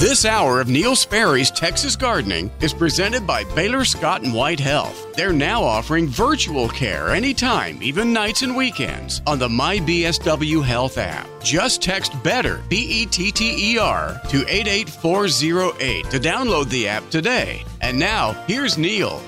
[0.00, 5.14] This hour of Neil Sperry's Texas Gardening is presented by Baylor Scott and White Health.
[5.14, 11.28] They're now offering virtual care anytime, even nights and weekends, on the MyBSW Health app.
[11.42, 17.06] Just text BETTER, B E T T E R, to 88408 to download the app
[17.10, 17.62] today.
[17.82, 19.22] And now, here's Neil.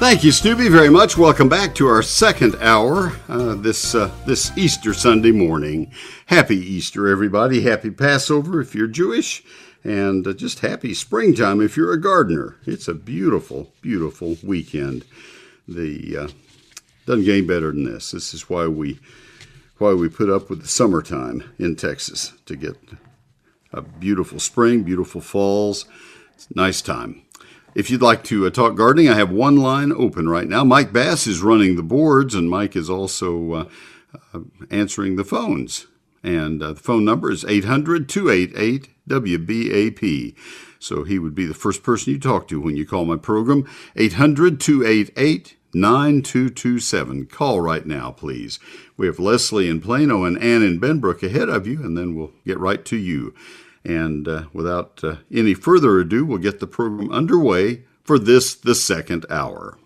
[0.00, 1.18] Thank you, Stubby, very much.
[1.18, 5.92] Welcome back to our second hour uh, this uh, this Easter Sunday morning.
[6.24, 7.60] Happy Easter, everybody!
[7.60, 9.44] Happy Passover if you're Jewish,
[9.84, 12.56] and uh, just happy springtime if you're a gardener.
[12.64, 15.04] It's a beautiful, beautiful weekend.
[15.68, 16.28] The uh,
[17.04, 18.10] doesn't get any better than this.
[18.10, 18.98] This is why we
[19.76, 22.78] why we put up with the summertime in Texas to get
[23.70, 25.84] a beautiful spring, beautiful falls.
[26.34, 27.22] It's nice time.
[27.74, 30.64] If you'd like to uh, talk gardening, I have one line open right now.
[30.64, 33.68] Mike Bass is running the boards, and Mike is also uh,
[34.34, 35.86] uh, answering the phones.
[36.22, 40.34] And uh, the phone number is 800 288 WBAP.
[40.80, 43.68] So he would be the first person you talk to when you call my program.
[43.96, 47.26] 800 288 9227.
[47.26, 48.58] Call right now, please.
[48.96, 52.32] We have Leslie in Plano and Ann in Benbrook ahead of you, and then we'll
[52.44, 53.32] get right to you.
[53.84, 58.74] And uh, without uh, any further ado, we'll get the program underway for this, the
[58.74, 59.78] second hour.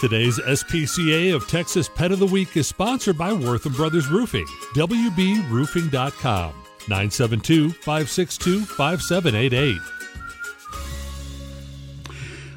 [0.00, 6.52] Today's SPCA of Texas Pet of the Week is sponsored by Wortham Brothers Roofing, WBRoofing.com,
[6.88, 9.95] 972 562 5788.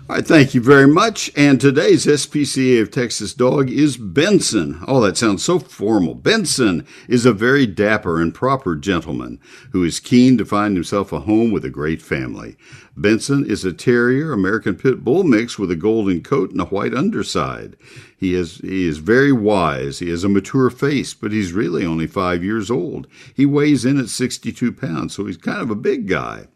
[0.10, 1.30] All right, thank you very much.
[1.36, 4.84] And today's SPCA of Texas dog is Benson.
[4.88, 6.16] Oh, that sounds so formal.
[6.16, 9.40] Benson is a very dapper and proper gentleman
[9.72, 12.58] who is keen to find himself a home with a great family.
[12.98, 16.96] Benson is a terrier American pit bull mix with a golden coat and a white
[16.96, 17.78] underside.
[18.18, 20.00] He is he is very wise.
[20.00, 23.06] He has a mature face, but he's really only 5 years old.
[23.36, 26.48] He weighs in at 62 pounds, so he's kind of a big guy.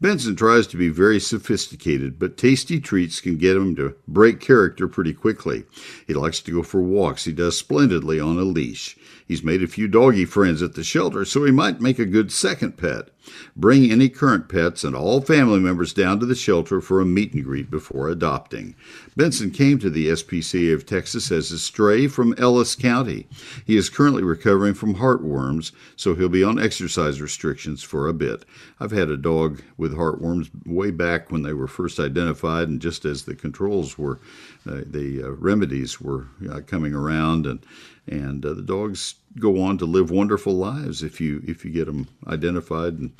[0.00, 4.88] Benson tries to be very sophisticated, but tasty treats can get him to break character
[4.88, 5.64] pretty quickly.
[6.06, 7.24] He likes to go for walks.
[7.24, 8.96] He does splendidly on a leash.
[9.26, 12.30] He's made a few doggy friends at the shelter, so he might make a good
[12.30, 13.08] second pet.
[13.56, 17.34] Bring any current pets and all family members down to the shelter for a meet
[17.34, 18.76] and greet before adopting.
[19.16, 23.26] Benson came to the SPCA of Texas as a stray from Ellis County.
[23.64, 28.44] He is currently recovering from heartworms, so he'll be on exercise restrictions for a bit.
[28.78, 33.04] I've had a dog with heartworms way back when they were first identified, and just
[33.04, 34.20] as the controls were,
[34.68, 37.64] uh, the uh, remedies were uh, coming around, and
[38.06, 41.86] and uh, the dogs go on to live wonderful lives if you if you get
[41.86, 43.12] them identified and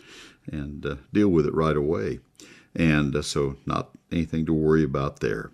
[0.51, 2.21] and uh, deal with it right away.
[2.75, 5.51] And uh, so, not anything to worry about there.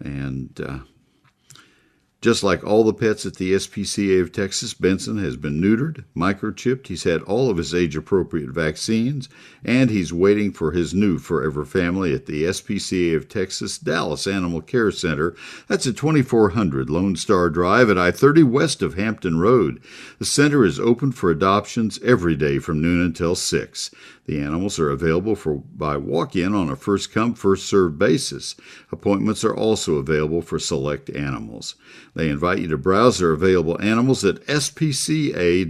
[0.00, 0.78] And uh,
[2.24, 6.86] just like all the pets at the SPCA of Texas, Benson has been neutered, microchipped,
[6.86, 9.28] he's had all of his age appropriate vaccines,
[9.62, 14.62] and he's waiting for his new forever family at the SPCA of Texas Dallas Animal
[14.62, 15.36] Care Center.
[15.68, 19.82] That's at 2400 Lone Star Drive at I 30 west of Hampton Road.
[20.18, 23.90] The center is open for adoptions every day from noon until 6.
[24.26, 28.54] The animals are available for by walk-in on a first-come, first-served basis.
[28.90, 31.74] Appointments are also available for select animals.
[32.14, 35.68] They invite you to browse their available animals at spca.org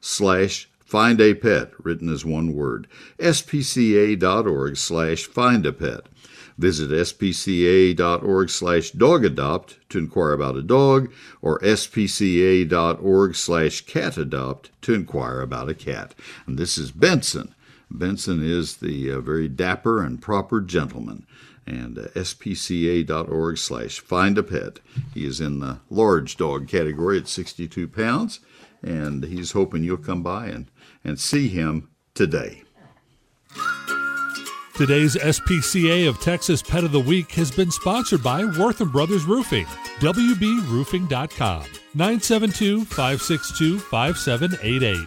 [0.00, 2.88] slash find a pet, written as one word.
[3.18, 6.00] spca.org slash find a pet.
[6.60, 11.10] Visit spca.org slash dogadopt to inquire about a dog
[11.40, 16.14] or spca.org slash catadopt to inquire about a cat.
[16.46, 17.54] And this is Benson.
[17.90, 21.26] Benson is the uh, very dapper and proper gentleman.
[21.66, 24.80] And uh, spca.org slash find a pet.
[25.14, 28.40] He is in the large dog category at 62 pounds,
[28.82, 30.70] and he's hoping you'll come by and,
[31.02, 32.64] and see him today.
[34.80, 39.66] Today's SPCA of Texas Pet of the Week has been sponsored by Wortham Brothers Roofing,
[39.98, 45.06] WBRoofing.com, 972 562 5788.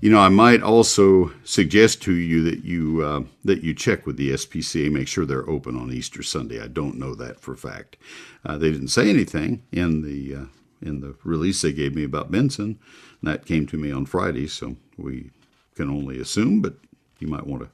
[0.00, 4.16] You know, I might also suggest to you that you uh, that you check with
[4.16, 6.62] the SPCA, make sure they're open on Easter Sunday.
[6.62, 7.96] I don't know that for a fact.
[8.44, 10.44] Uh, they didn't say anything in the uh,
[10.80, 12.78] in the release they gave me about Benson.
[13.24, 15.30] that came to me on Friday, so we
[15.74, 16.62] can only assume.
[16.62, 16.76] But
[17.24, 17.70] you might want to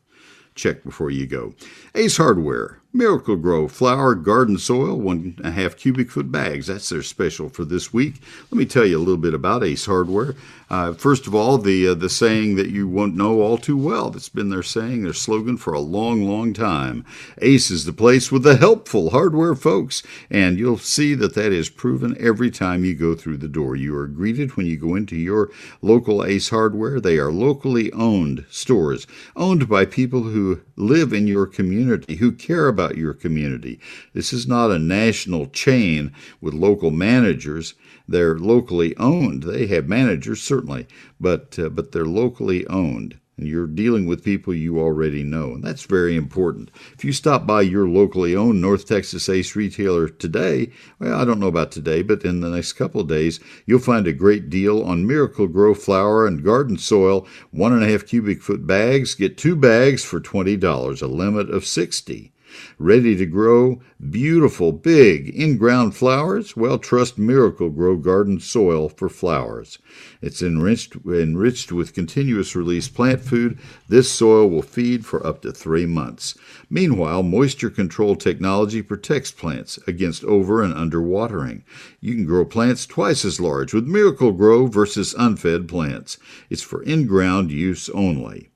[0.55, 1.55] check before you go.
[1.95, 6.67] Ace Hardware Miracle-Gro Flower Garden Soil, one and a half cubic foot bags.
[6.67, 8.21] That's their special for this week.
[8.51, 10.35] Let me tell you a little bit about Ace Hardware.
[10.69, 14.11] Uh, first of all, the uh, the saying that you won't know all too well.
[14.11, 17.05] That's been their saying, their slogan for a long, long time.
[17.39, 21.69] Ace is the place with the helpful hardware folks, and you'll see that that is
[21.69, 23.75] proven every time you go through the door.
[23.77, 25.51] You are greeted when you go into your
[25.83, 27.01] local Ace Hardware.
[27.01, 29.07] They are locally owned stores,
[29.37, 33.79] owned by people who live in your community, who care about your community.
[34.13, 37.75] This is not a national chain with local managers.
[38.09, 39.45] They're locally owned.
[39.45, 40.87] They have managers certainly,
[41.21, 43.19] but uh, but they're locally owned.
[43.37, 46.71] And you're dealing with people you already know, and that's very important.
[46.93, 51.41] If you stop by your locally owned North Texas Ace retailer today, well, I don't
[51.41, 54.83] know about today, but in the next couple of days, you'll find a great deal
[54.83, 59.15] on Miracle-Gro flower and garden soil, one and a half cubic foot bags.
[59.15, 62.33] Get two bags for twenty dollars, a limit of sixty
[62.79, 63.81] ready to grow
[64.11, 66.57] beautiful, big, in ground flowers?
[66.57, 69.79] Well, trust Miracle-Gro Garden Soil for flowers.
[70.21, 73.59] It's enriched, enriched with continuous release plant food.
[73.89, 76.37] This soil will feed for up to three months.
[76.69, 81.65] Meanwhile, moisture control technology protects plants against over and under watering.
[82.01, 86.19] You can grow plants twice as large with Miracle-Gro versus unfed plants.
[86.49, 88.50] It's for in ground use only.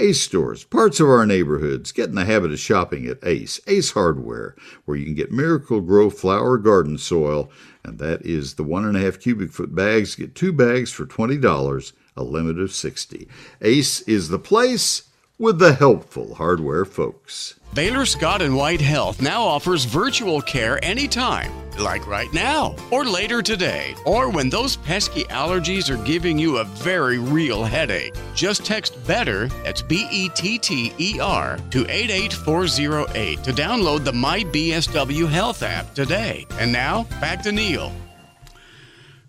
[0.00, 1.90] Ace stores, parts of our neighborhoods.
[1.90, 4.54] Get in the habit of shopping at Ace, Ace Hardware,
[4.84, 7.50] where you can get Miracle-Gro flower garden soil,
[7.82, 10.14] and that is the one and a half cubic foot bags.
[10.14, 13.28] Get two bags for $20, a limit of 60.
[13.60, 15.07] Ace is the place
[15.38, 17.54] with the helpful hardware folks.
[17.74, 23.40] Baylor Scott and White Health now offers virtual care anytime, like right now, or later
[23.40, 28.14] today, or when those pesky allergies are giving you a very real headache.
[28.34, 34.12] Just text BETTER, that's B E T T E R, to 88408 to download the
[34.12, 36.46] My BSW Health app today.
[36.58, 37.92] And now, back to Neil.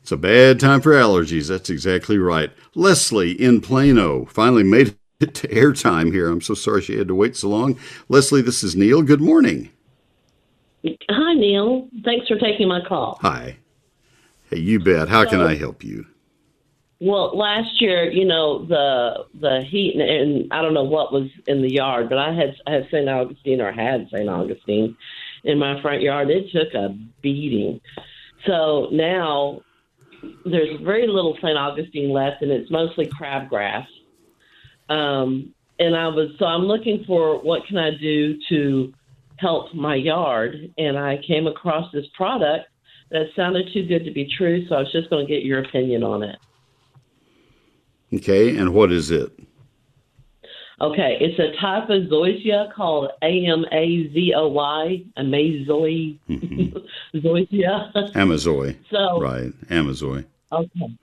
[0.01, 1.49] It's a bad time for allergies.
[1.49, 2.49] That's exactly right.
[2.73, 4.95] Leslie in Plano finally made
[5.33, 6.29] to airtime here.
[6.29, 7.77] I'm so sorry she had to wait so long.
[8.07, 9.01] Leslie, this is Neil.
[9.01, 9.69] Good morning.
[10.85, 11.89] Hi, Neil.
[12.05, 13.19] Thanks for taking my call.
[13.21, 13.57] Hi.
[14.49, 15.09] Hey, you bet.
[15.09, 16.05] How so, can I help you?
[17.01, 21.29] Well, last year, you know, the the heat and, and, I don't know what was
[21.47, 23.09] in the yard, but I had I had St.
[23.09, 24.29] Augustine or had St.
[24.29, 24.95] Augustine
[25.43, 26.29] in my front yard.
[26.29, 27.81] It took a beating.
[28.45, 29.61] So now
[30.45, 31.57] there's very little St.
[31.57, 33.85] Augustine left, and it's mostly crabgrass.
[34.89, 38.93] Um, and I was so I'm looking for what can I do to
[39.37, 42.67] help my yard, and I came across this product
[43.11, 45.59] that sounded too good to be true, so I was just going to get your
[45.59, 46.37] opinion on it.
[48.13, 49.31] Okay, and what is it?
[50.81, 56.77] Okay, it's a type of zoysia called A M A Z O Y, Amazoy, mm-hmm.
[57.17, 58.15] zoysia.
[58.15, 58.75] Amazoy.
[58.89, 60.23] So right, Amazoy.
[60.51, 60.97] Okay.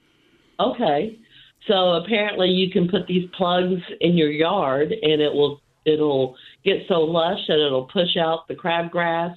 [0.59, 1.19] Okay.
[1.67, 6.87] So apparently you can put these plugs in your yard and it will it'll get
[6.87, 9.35] so lush that it'll push out the crabgrass.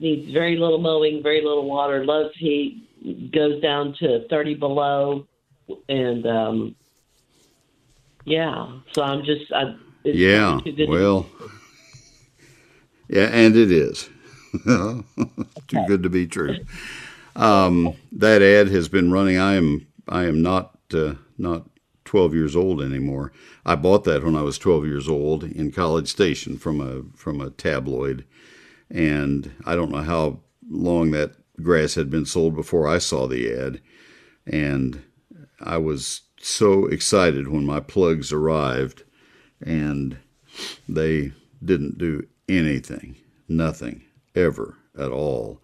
[0.00, 5.26] Needs very little mowing, very little water, loves heat, goes down to 30 below
[5.88, 6.74] and um
[8.24, 9.74] yeah, so I'm just I,
[10.04, 11.26] yeah, well,
[13.08, 14.08] yeah, and it is
[14.64, 16.56] too good to be true.
[17.36, 19.38] Um, that ad has been running.
[19.38, 21.68] I am I am not uh, not
[22.04, 23.32] 12 years old anymore.
[23.66, 27.40] I bought that when I was 12 years old in College Station from a from
[27.40, 28.24] a tabloid,
[28.90, 31.32] and I don't know how long that
[31.62, 33.80] grass had been sold before I saw the ad,
[34.46, 35.02] and
[35.60, 39.02] I was so excited when my plugs arrived,
[39.60, 40.18] and
[40.88, 43.16] they didn't do anything,
[43.48, 44.02] nothing,
[44.34, 45.60] ever at all.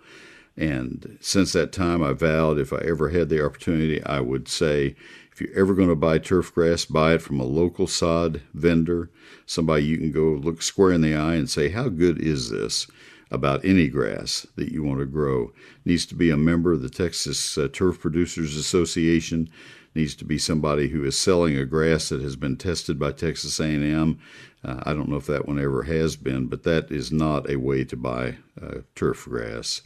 [0.57, 4.95] And since that time, I vowed if I ever had the opportunity, I would say,
[5.35, 9.11] if you're ever going to buy turf grass, buy it from a local sod vendor,
[9.47, 12.87] somebody you can go look square in the eye and say, How good is this?
[13.31, 15.51] about any grass that you want to grow.
[15.85, 19.49] Needs to be a member of the Texas uh, Turf Producers Association.
[19.95, 23.59] Needs to be somebody who is selling a grass that has been tested by Texas
[23.59, 24.21] A&M.
[24.63, 27.57] Uh, I don't know if that one ever has been, but that is not a
[27.57, 29.83] way to buy uh, turf grass.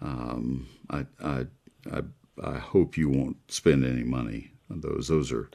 [0.00, 1.46] Um, I, I,
[1.90, 2.02] I,
[2.40, 5.08] I hope you won't spend any money on those.
[5.08, 5.50] Those are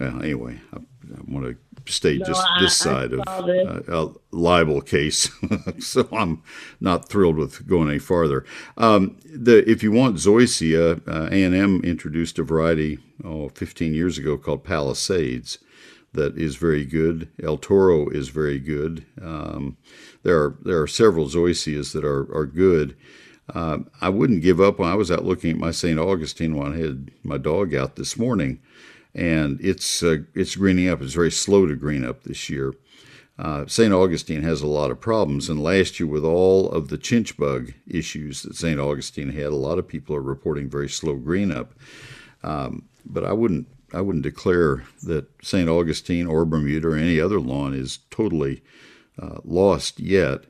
[0.00, 0.60] uh, anyway.
[0.72, 5.30] I, I, want to stay no, just this side of uh, a libel case,
[5.78, 6.42] so I'm
[6.80, 8.44] not thrilled with going any farther.
[8.76, 14.36] Um, the if you want zoysia, uh, A&M introduced a variety oh, 15 years ago
[14.36, 15.58] called Palisades.
[16.12, 17.28] that is very good.
[17.42, 19.04] El Toro is very good.
[19.20, 19.76] Um,
[20.22, 22.96] there are there are several zoysias that are are good.
[23.52, 24.78] Uh, I wouldn't give up.
[24.78, 25.98] When I was out looking at my St.
[25.98, 28.60] Augustine when I had my dog out this morning,
[29.14, 31.02] and it's uh, it's greening up.
[31.02, 32.74] It's very slow to green up this year.
[33.38, 33.92] Uh, St.
[33.92, 37.72] Augustine has a lot of problems, and last year, with all of the chinch bug
[37.86, 38.78] issues that St.
[38.78, 41.74] Augustine had, a lot of people are reporting very slow green up.
[42.44, 45.68] Um, but I wouldn't I wouldn't declare that St.
[45.68, 48.62] Augustine or Bermuda or any other lawn is totally
[49.20, 50.44] uh, lost yet.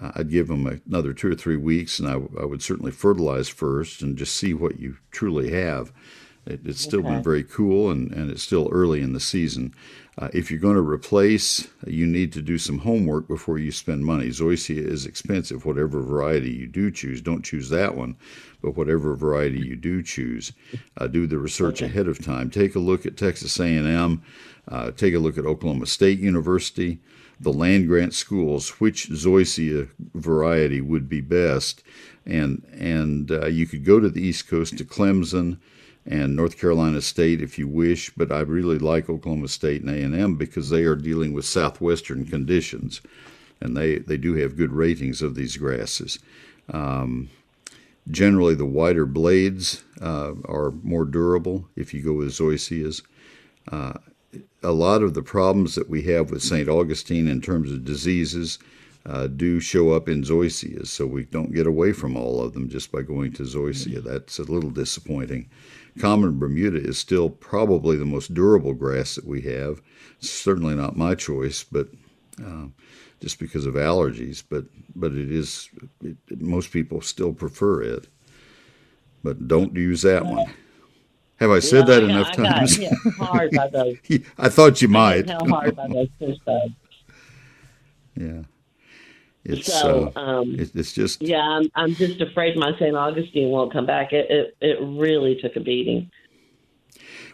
[0.00, 3.48] Uh, I'd give them another two or three weeks, and I, I, would certainly fertilize
[3.48, 5.92] first and just see what you truly have.
[6.46, 7.10] It, it's still okay.
[7.10, 9.74] been very cool, and, and it's still early in the season.
[10.18, 14.04] Uh, if you're going to replace, you need to do some homework before you spend
[14.04, 14.28] money.
[14.28, 17.20] Zoysia is expensive, whatever variety you do choose.
[17.20, 18.16] Don't choose that one,
[18.62, 20.52] but whatever variety you do choose,
[20.98, 21.90] uh, do the research okay.
[21.90, 22.48] ahead of time.
[22.48, 24.22] Take a look at Texas A&M.
[24.68, 26.98] Uh, take a look at Oklahoma State University,
[27.40, 28.80] the land grant schools.
[28.80, 31.82] Which Zoysia variety would be best?
[32.24, 35.58] And and uh, you could go to the East Coast to Clemson
[36.06, 40.36] and North Carolina State if you wish, but I really like Oklahoma State and A&M
[40.36, 43.00] because they are dealing with southwestern conditions,
[43.60, 46.20] and they, they do have good ratings of these grasses.
[46.72, 47.28] Um,
[48.08, 53.02] generally, the wider blades uh, are more durable if you go with zoysias.
[53.70, 53.94] Uh,
[54.62, 56.68] a lot of the problems that we have with St.
[56.68, 58.58] Augustine in terms of diseases
[59.06, 62.68] uh, do show up in zoysias, so we don't get away from all of them
[62.68, 64.02] just by going to zoysia.
[64.02, 65.48] That's a little disappointing.
[66.00, 69.80] Common Bermuda is still probably the most durable grass that we have.
[70.18, 71.88] Certainly not my choice, but
[72.44, 72.66] uh,
[73.20, 74.42] just because of allergies.
[74.48, 74.64] But
[74.94, 75.70] but it is.
[76.02, 78.08] It, most people still prefer it.
[79.22, 80.52] But don't use that one.
[81.38, 82.78] Have I said that enough I times?
[82.78, 83.96] Got hard by those.
[84.38, 85.28] I thought you might.
[85.28, 86.72] hard by those fish bugs.
[88.14, 88.42] Yeah.
[89.48, 91.40] It's so, uh, um, it, it's just yeah.
[91.40, 92.96] I'm I'm just afraid my St.
[92.96, 94.12] Augustine won't come back.
[94.12, 96.10] It, it it really took a beating.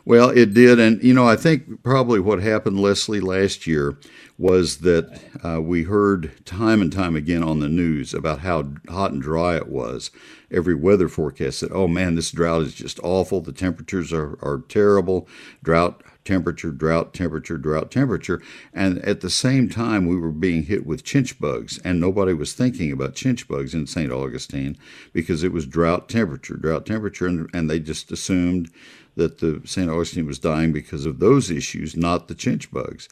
[0.04, 3.98] Well, it did, and you know I think probably what happened, Leslie, last year
[4.42, 9.12] was that uh, we heard time and time again on the news about how hot
[9.12, 10.10] and dry it was.
[10.50, 13.40] Every weather forecast said, "Oh man, this drought is just awful.
[13.40, 15.28] The temperatures are are terrible.
[15.62, 18.42] Drought temperature, drought, temperature, drought, temperature.
[18.72, 22.52] And at the same time, we were being hit with chinch bugs, and nobody was
[22.52, 24.10] thinking about chinch bugs in St.
[24.12, 24.76] Augustine
[25.12, 28.70] because it was drought, temperature, drought, temperature, and, and they just assumed
[29.14, 29.90] that the St.
[29.90, 33.08] Augustine was dying because of those issues, not the chinch bugs.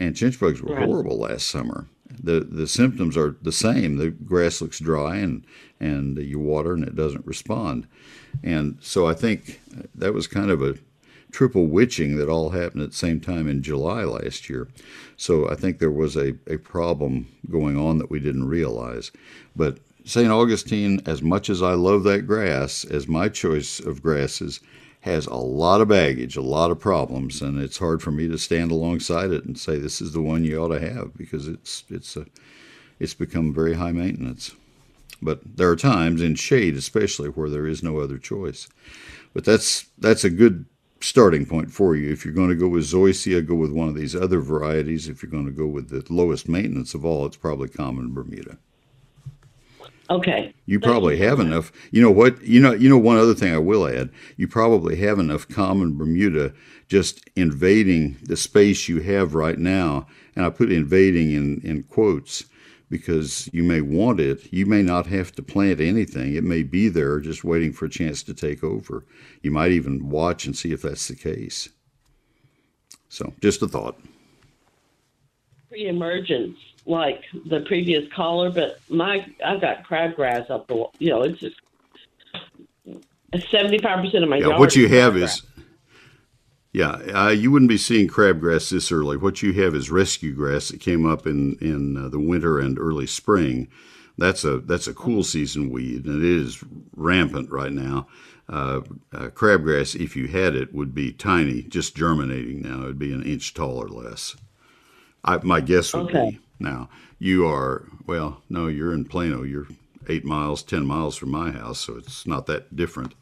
[0.00, 1.86] And chinch bugs were horrible last summer.
[2.08, 3.98] The the symptoms are the same.
[3.98, 5.44] The grass looks dry and
[5.78, 7.86] and you water and it doesn't respond.
[8.42, 9.60] And so I think
[9.94, 10.76] that was kind of a
[11.30, 14.68] triple witching that all happened at the same time in July last year.
[15.16, 19.12] So I think there was a, a problem going on that we didn't realize.
[19.54, 20.30] But St.
[20.30, 24.60] Augustine, as much as I love that grass, as my choice of grasses,
[25.00, 28.36] has a lot of baggage, a lot of problems, and it's hard for me to
[28.36, 31.84] stand alongside it and say this is the one you ought to have because it's
[31.88, 32.26] it's a
[32.98, 34.54] it's become very high maintenance.
[35.22, 38.68] But there are times in shade, especially, where there is no other choice.
[39.32, 40.66] But that's that's a good
[41.00, 42.12] starting point for you.
[42.12, 45.08] If you're going to go with Zoysia, go with one of these other varieties.
[45.08, 48.58] If you're going to go with the lowest maintenance of all, it's probably common Bermuda.
[50.10, 50.52] Okay.
[50.66, 51.70] You probably have enough.
[51.92, 52.42] You know what?
[52.42, 52.72] You know.
[52.72, 54.10] You know one other thing I will add.
[54.36, 56.52] You probably have enough common Bermuda
[56.88, 62.44] just invading the space you have right now, and I put invading in in quotes
[62.90, 64.52] because you may want it.
[64.52, 66.34] You may not have to plant anything.
[66.34, 69.04] It may be there just waiting for a chance to take over.
[69.42, 71.68] You might even watch and see if that's the case.
[73.08, 73.96] So, just a thought.
[75.70, 81.22] Pre emergence, like the previous caller, but my I've got crabgrass up the you know,
[81.22, 81.56] it's just
[83.32, 84.58] 75% of my yeah.
[84.58, 85.42] What you have is
[86.72, 89.16] yeah, uh, you wouldn't be seeing crabgrass this early.
[89.16, 92.78] What you have is rescue grass that came up in in uh, the winter and
[92.78, 93.68] early spring.
[94.18, 96.62] That's a that's a cool season weed, and it is
[96.94, 98.06] rampant right now.
[98.48, 98.80] Uh,
[99.12, 102.82] uh, crabgrass, if you had it, would be tiny, just germinating now.
[102.82, 104.36] It'd be an inch tall or less.
[105.24, 106.30] I, my guess would okay.
[106.32, 106.40] be.
[106.58, 108.42] Now you are well.
[108.48, 109.42] No, you're in Plano.
[109.42, 109.66] You're
[110.08, 113.14] eight miles, ten miles from my house, so it's not that different.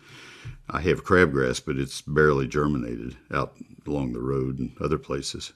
[0.71, 5.53] I have crabgrass, but it's barely germinated out along the road and other places.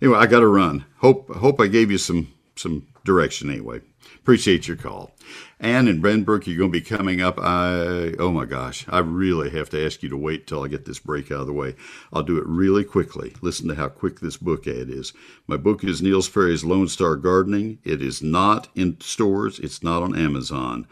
[0.00, 0.84] Anyway, I got to run.
[0.98, 2.32] Hope hope I gave you some
[2.62, 3.80] some direction anyway.
[4.16, 5.12] Appreciate your call.
[5.60, 7.38] Ann and Benbrook, you're going to be coming up.
[7.38, 10.84] I oh my gosh, I really have to ask you to wait till I get
[10.84, 11.74] this break out of the way.
[12.12, 13.34] I'll do it really quickly.
[13.40, 15.12] Listen to how quick this book ad is.
[15.46, 17.78] My book is Neil Sperry's Lone Star Gardening.
[17.84, 19.58] It is not in stores.
[19.58, 20.86] It's not on Amazon.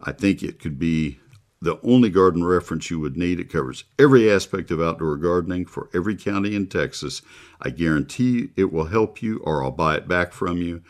[0.00, 1.18] I think it could be
[1.64, 3.40] the only garden reference you would need.
[3.40, 7.22] It covers every aspect of outdoor gardening for every county in Texas.
[7.60, 10.82] I guarantee it will help you, or I'll buy it back from you.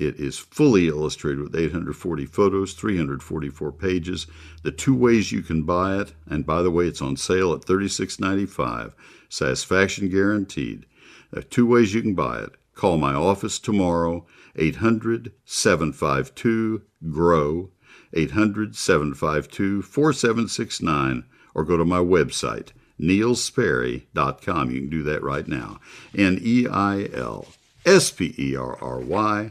[0.00, 4.28] It is fully illustrated with 840 photos, 344 pages.
[4.62, 7.62] The two ways you can buy it, and by the way, it's on sale at
[7.62, 8.92] $36.95.
[9.28, 10.86] Satisfaction guaranteed.
[11.32, 12.52] There are two ways you can buy it.
[12.76, 14.24] Call my office tomorrow,
[14.54, 17.70] 800 752 GROW,
[18.14, 21.24] 800 752 4769,
[21.56, 22.68] or go to my website,
[23.00, 24.70] neilsperry.com.
[24.70, 25.80] You can do that right now.
[26.16, 27.48] N E I L
[27.84, 29.50] S P E R R Y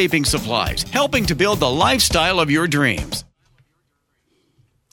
[0.01, 3.23] landscaping supplies, helping to build the lifestyle of your dreams.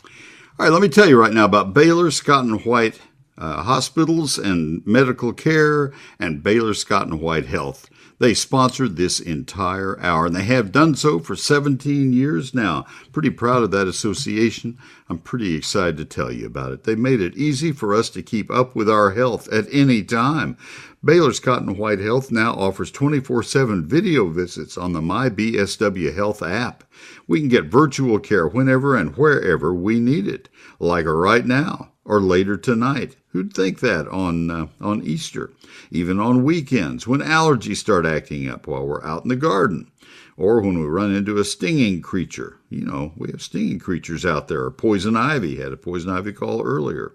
[0.04, 3.00] All right, let me tell you right now about Baylor Scott and White
[3.38, 7.88] uh, Hospitals and Medical Care and Baylor Scott and White Health.
[8.18, 12.84] They sponsored this entire hour, and they have done so for 17 years now.
[13.12, 14.76] Pretty proud of that association.
[15.08, 16.84] I'm pretty excited to tell you about it.
[16.84, 20.58] They made it easy for us to keep up with our health at any time.
[21.04, 26.42] Baylor Scott and White Health now offers 24 7 video visits on the MyBSW Health
[26.42, 26.82] app.
[27.28, 30.48] We can get virtual care whenever and wherever we need it,
[30.80, 33.14] like right now or later tonight.
[33.28, 35.52] Who'd think that on uh, on Easter,
[35.92, 39.92] even on weekends when allergies start acting up while we're out in the garden,
[40.36, 42.58] or when we run into a stinging creature.
[42.70, 44.68] You know, we have stinging creatures out there.
[44.70, 47.14] Poison ivy had a poison ivy call earlier.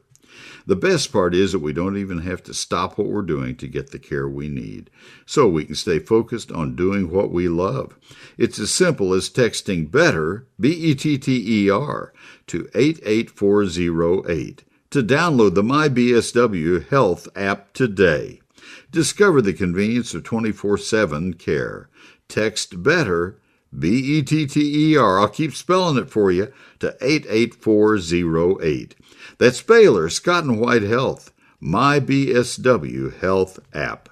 [0.66, 3.68] The best part is that we don't even have to stop what we're doing to
[3.68, 4.90] get the care we need,
[5.26, 7.98] so we can stay focused on doing what we love.
[8.38, 12.14] It's as simple as texting BETTER, B E T T E R,
[12.48, 18.42] to 88408 to download the MyBSW Health app today.
[18.92, 21.90] Discover the convenience of 24 7 care.
[22.28, 23.40] Text BETTER,
[23.78, 28.96] B E T T E R, I'll keep spelling it for you, to 88408.
[29.44, 34.08] That's Baylor, Scott and White Health, my BSW Health app.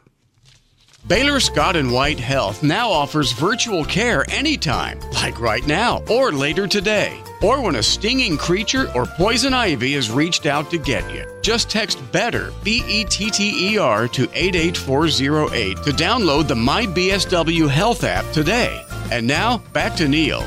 [1.08, 6.68] Baylor Scott and White Health now offers virtual care anytime, like right now or later
[6.68, 11.26] today, or when a stinging creature or poison ivy has reached out to get you.
[11.42, 17.70] Just text BETTER, B E T T E R, to 88408 to download the MyBSW
[17.70, 18.84] Health app today.
[19.14, 20.46] And now, back to Neil.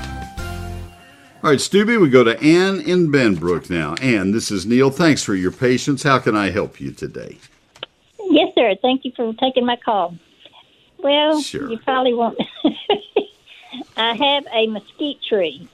[1.45, 3.97] All right, Stubby, we go to Ann in Benbrook now.
[4.01, 4.89] Ann, this is Neil.
[4.89, 6.03] Thanks for your patience.
[6.03, 7.37] How can I help you today?
[8.19, 8.75] Yes, sir.
[8.81, 10.17] Thank you for taking my call.
[11.01, 11.71] Well, sure.
[11.71, 12.39] you probably won't.
[13.99, 15.69] I have a mesquite tree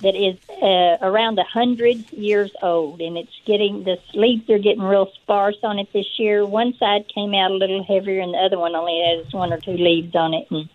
[0.00, 4.82] that is uh, around a hundred years old, and it's getting the leaves are getting
[4.82, 6.44] real sparse on it this year.
[6.44, 9.60] One side came out a little heavier, and the other one only has one or
[9.60, 10.48] two leaves on it.
[10.50, 10.68] And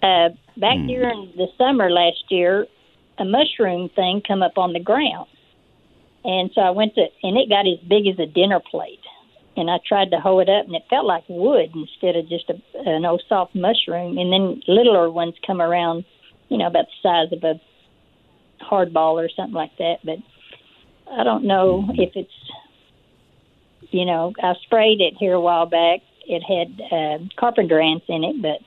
[0.00, 0.86] uh, back Hmm.
[0.86, 2.66] during the summer last year,
[3.18, 5.28] a mushroom thing come up on the ground,
[6.24, 9.00] and so I went to, and it got as big as a dinner plate.
[9.56, 12.48] And I tried to hoe it up, and it felt like wood instead of just
[12.48, 12.54] a,
[12.88, 14.16] an old soft mushroom.
[14.16, 16.04] And then littler ones come around,
[16.48, 17.60] you know, about the size of a
[18.62, 19.96] hard ball or something like that.
[20.04, 20.18] But
[21.10, 22.30] I don't know if it's,
[23.90, 26.00] you know, I sprayed it here a while back.
[26.26, 28.60] It had uh, carpenter ants in it, but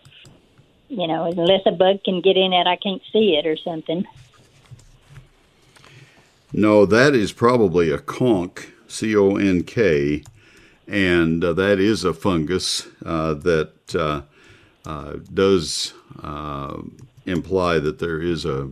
[0.92, 4.06] you know, unless a bug can get in it, I can't see it or something.
[6.52, 10.24] No, that is probably a conk, C O N K,
[10.86, 14.24] and uh, that is a fungus uh, that uh,
[14.86, 16.82] uh, does uh,
[17.26, 18.70] imply that there is a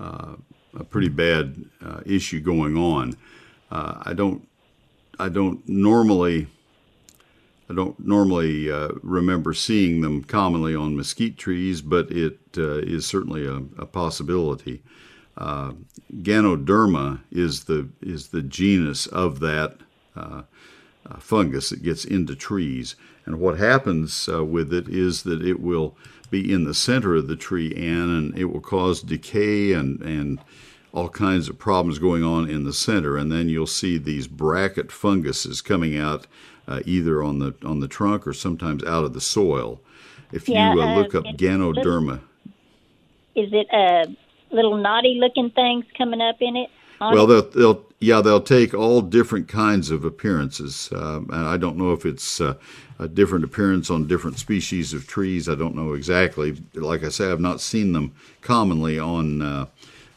[0.00, 0.36] uh,
[0.72, 1.62] a pretty bad
[2.06, 3.16] issue going on.
[3.70, 4.48] I don't
[5.18, 6.46] I don't normally
[7.68, 13.06] I don't normally uh, remember seeing them commonly on mesquite trees, but it uh, is
[13.06, 14.82] certainly a, a possibility.
[15.36, 15.72] Uh,
[16.22, 19.78] Ganoderma is the is the genus of that
[20.14, 20.42] uh,
[21.06, 25.60] uh, fungus that gets into trees, and what happens uh, with it is that it
[25.60, 25.96] will
[26.30, 30.38] be in the center of the tree, and, and it will cause decay and and
[30.92, 34.92] all kinds of problems going on in the center, and then you'll see these bracket
[34.92, 36.28] funguses coming out
[36.68, 39.80] uh, either on the on the trunk or sometimes out of the soil.
[40.32, 42.20] If Yeah, you uh, uh, look up Ganoderma,
[43.36, 44.06] Is it uh,
[44.54, 46.70] little knotty looking things coming up in it?
[47.08, 51.76] well, they'll, they'll yeah they'll take all different kinds of appearances, um, and I don't
[51.78, 52.54] know if it's uh,
[52.98, 55.48] a different appearance on different species of trees.
[55.48, 56.56] I don't know exactly.
[56.74, 59.66] Like I say, I've not seen them commonly on uh,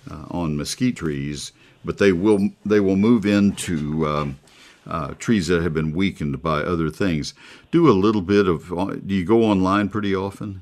[0.09, 1.51] uh, on mesquite trees,
[1.85, 4.39] but they will they will move into um,
[4.87, 7.33] uh, trees that have been weakened by other things.
[7.71, 8.69] Do a little bit of.
[9.05, 10.61] Do you go online pretty often?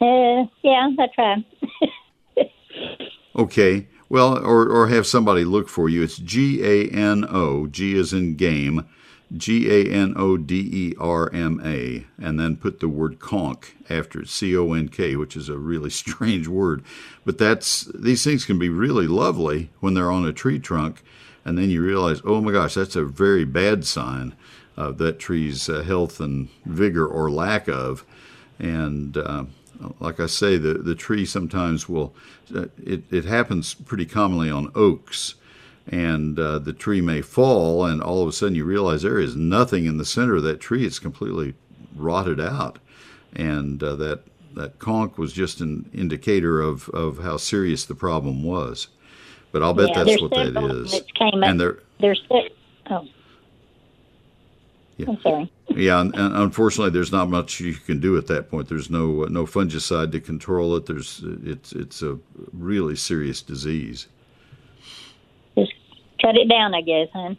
[0.00, 1.44] Uh, yeah, I try.
[3.36, 3.86] Okay.
[4.08, 6.02] Well, or, or have somebody look for you.
[6.02, 8.86] It's G A N O, G is in game,
[9.34, 13.76] G A N O D E R M A, and then put the word conk
[13.88, 16.82] after it, C O N K, which is a really strange word.
[17.24, 21.02] But that's these things can be really lovely when they're on a tree trunk,
[21.44, 24.34] and then you realize, oh my gosh, that's a very bad sign
[24.76, 28.04] of that tree's uh, health and vigor or lack of.
[28.58, 29.44] And uh,
[29.98, 32.14] like I say, the, the tree sometimes will,
[32.54, 35.34] uh, it, it happens pretty commonly on oaks.
[35.86, 39.34] And uh, the tree may fall, and all of a sudden you realize there is
[39.34, 40.86] nothing in the center of that tree.
[40.86, 41.54] It's completely
[41.96, 42.78] rotted out.
[43.34, 44.20] And uh, that,
[44.54, 48.88] that conk was just an indicator of, of how serious the problem was.
[49.52, 51.02] But I'll bet yeah, that's what that several of them is.
[51.18, 51.42] came.
[51.42, 53.06] And there, There's oh,
[54.96, 55.06] Yeah.
[55.08, 55.52] I'm sorry.
[55.68, 58.68] Yeah, and, and unfortunately, there's not much you can do at that point.
[58.68, 60.86] There's no uh, no fungicide to control it.
[60.86, 62.18] There's uh, it's it's a
[62.52, 64.08] really serious disease.
[65.56, 65.72] Just
[66.20, 67.34] cut it down, I guess, huh?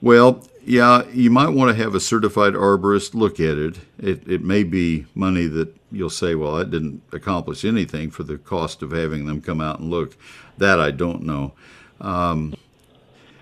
[0.00, 3.78] Well, yeah, you might want to have a certified arborist look at it.
[3.98, 8.38] It it may be money that you'll say, well, that didn't accomplish anything for the
[8.38, 10.16] cost of having them come out and look.
[10.58, 11.52] That I don't know.
[12.00, 12.54] Um,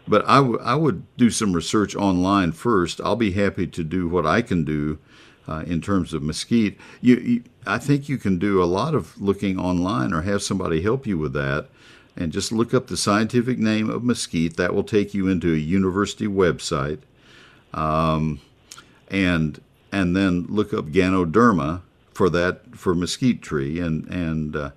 [0.09, 3.01] but I, w- I would do some research online first.
[3.01, 4.99] I'll be happy to do what I can do
[5.47, 6.79] uh, in terms of mesquite.
[7.01, 10.83] You, you, I think you can do a lot of looking online or have somebody
[10.83, 11.69] help you with that.
[12.17, 14.57] And just look up the scientific name of mesquite.
[14.57, 16.99] That will take you into a university website.
[17.73, 18.41] Um,
[19.09, 24.71] and and then look up Ganoderma for that for mesquite tree and and uh,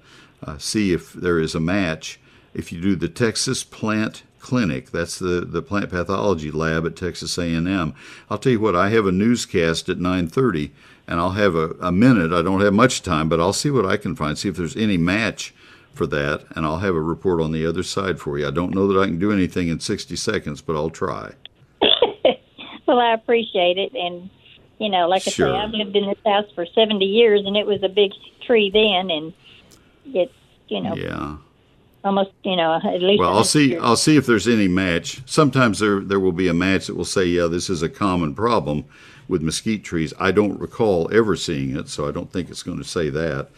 [0.44, 2.20] uh, see if there is a match.
[2.56, 7.38] If you do the Texas Plant Clinic, that's the the plant pathology lab at Texas
[7.38, 7.94] A&M.
[8.30, 10.72] I'll tell you what, I have a newscast at 9:30,
[11.08, 12.32] and I'll have a, a minute.
[12.32, 14.38] I don't have much time, but I'll see what I can find.
[14.38, 15.54] See if there's any match
[15.94, 18.48] for that, and I'll have a report on the other side for you.
[18.48, 21.32] I don't know that I can do anything in 60 seconds, but I'll try.
[22.88, 24.30] Well, I appreciate it, and
[24.78, 25.48] you know, like I Sure.
[25.48, 28.12] say, I've lived in this house for seventy years, and it was a big
[28.46, 29.34] tree then, and
[30.14, 30.32] it,
[30.68, 31.38] you know, Yeah.
[32.06, 33.20] Almost, you know, at least.
[33.20, 33.72] Well, I'll see.
[33.72, 33.84] years.
[33.84, 35.22] I'll see if there's any match.
[35.26, 38.34] Sometimes there there will be a match that will say, "Yeah, this is a common
[38.36, 38.86] problem
[39.28, 42.78] with mesquite trees." I don't recall ever seeing it, so I don't think it's going
[42.78, 43.50] to say that.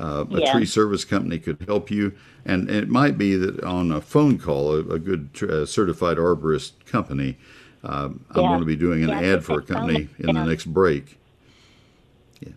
[0.00, 0.52] Uh, a Yeah.
[0.52, 2.12] tree service company could help you,
[2.44, 5.66] and, and it might be that on a phone call, a, a good tr- uh,
[5.66, 7.36] certified arborist company.
[7.84, 10.34] Um, I'm going to be doing an Yeah, ad for a that phone company in
[10.34, 11.18] the next break.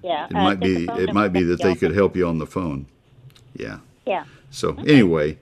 [0.03, 0.85] yeah, It uh, might be.
[0.85, 2.85] It might be that they could help you on the phone.
[3.55, 3.79] Yeah.
[4.07, 4.23] Yeah.
[4.55, 5.37] So anyway,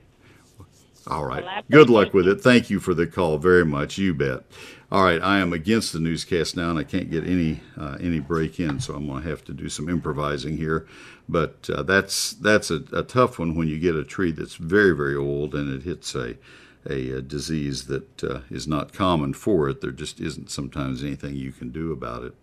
[1.07, 1.43] all right.
[1.43, 2.41] Well, Good luck with it.
[2.41, 3.97] Thank you for the call very much.
[3.97, 4.43] You bet.
[4.91, 8.19] All right, I am against the newscast now, and I can't get any uh, any
[8.19, 10.87] break in, so I'm going to have to do some improvising here.
[11.29, 14.95] But uh, that's that's a, a tough one when you get a tree that's very
[14.95, 16.35] very old and it hits a
[16.89, 19.81] a, uh disease that uh, is not common for it.
[19.81, 22.35] There just isn't sometimes anything you can do about it.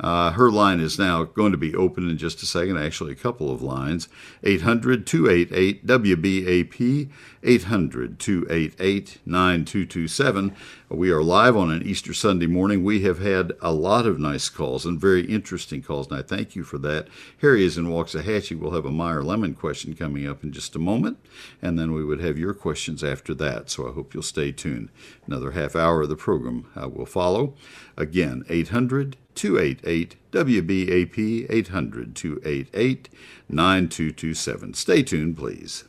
[0.00, 3.16] Uh, her line is now going to be open in just a second, actually, a
[3.16, 4.08] couple of lines
[4.42, 7.10] 800 288 WBAP,
[7.42, 10.56] 800 288 9227.
[10.88, 12.84] We are live on an Easter Sunday morning.
[12.84, 16.56] We have had a lot of nice calls and very interesting calls, and I thank
[16.56, 17.08] you for that.
[17.40, 18.58] Harry is in Waxahachie.
[18.58, 21.18] We'll have a Meyer Lemon question coming up in just a moment,
[21.62, 23.70] and then we would have your questions after that.
[23.74, 24.90] So I hope you'll stay tuned.
[25.26, 27.54] Another half hour of the program uh, will follow.
[27.96, 33.08] Again, 800 288 WBAP 800 288
[33.48, 34.74] 9227.
[34.74, 35.84] Stay tuned, please.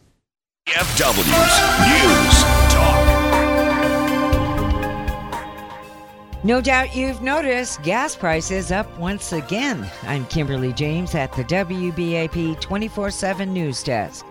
[0.68, 1.56] FW's
[1.88, 3.26] News Talk.
[6.44, 9.90] No doubt you've noticed gas prices up once again.
[10.04, 14.26] I'm Kimberly James at the WBAP 24 7 News Desk.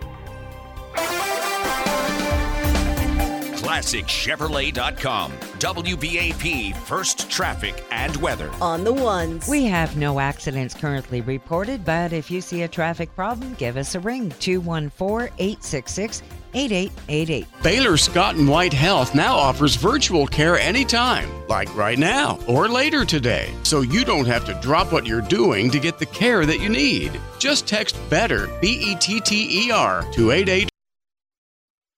[3.75, 5.33] ClassicChevrolet.com.
[5.33, 8.49] WBAP First Traffic and Weather.
[8.61, 9.49] On the ones.
[9.49, 13.97] We have no accidents currently reported, but if you see a traffic problem, give us
[13.97, 16.23] a ring 214 866
[16.55, 17.47] 8888.
[17.65, 23.05] Baylor Scott and White Health now offers virtual care anytime, like right now or later
[23.05, 23.53] today.
[23.65, 26.69] So you don't have to drop what you're doing to get the care that you
[26.69, 27.21] need.
[27.41, 30.69] Just text BETTER, B E T T E R, to 88.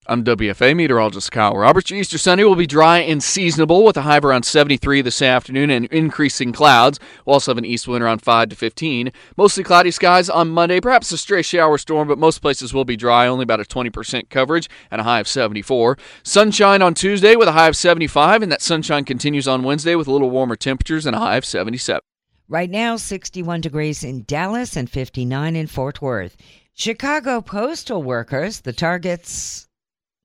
[0.09, 1.91] I'm WFAA meteorologist Kyle Roberts.
[1.91, 5.21] Your Easter Sunday will be dry and seasonable with a high of around 73 this
[5.21, 6.97] afternoon and increasing clouds.
[7.25, 9.11] We'll also have an east wind around 5 to 15.
[9.35, 12.95] Mostly cloudy skies on Monday, perhaps a stray shower storm, but most places will be
[12.95, 15.97] dry, only about a 20% coverage and a high of 74.
[16.23, 20.07] Sunshine on Tuesday with a high of 75, and that sunshine continues on Wednesday with
[20.07, 21.99] a little warmer temperatures and a high of 77.
[22.47, 26.37] Right now, 61 degrees in Dallas and 59 in Fort Worth.
[26.73, 29.66] Chicago postal workers, the targets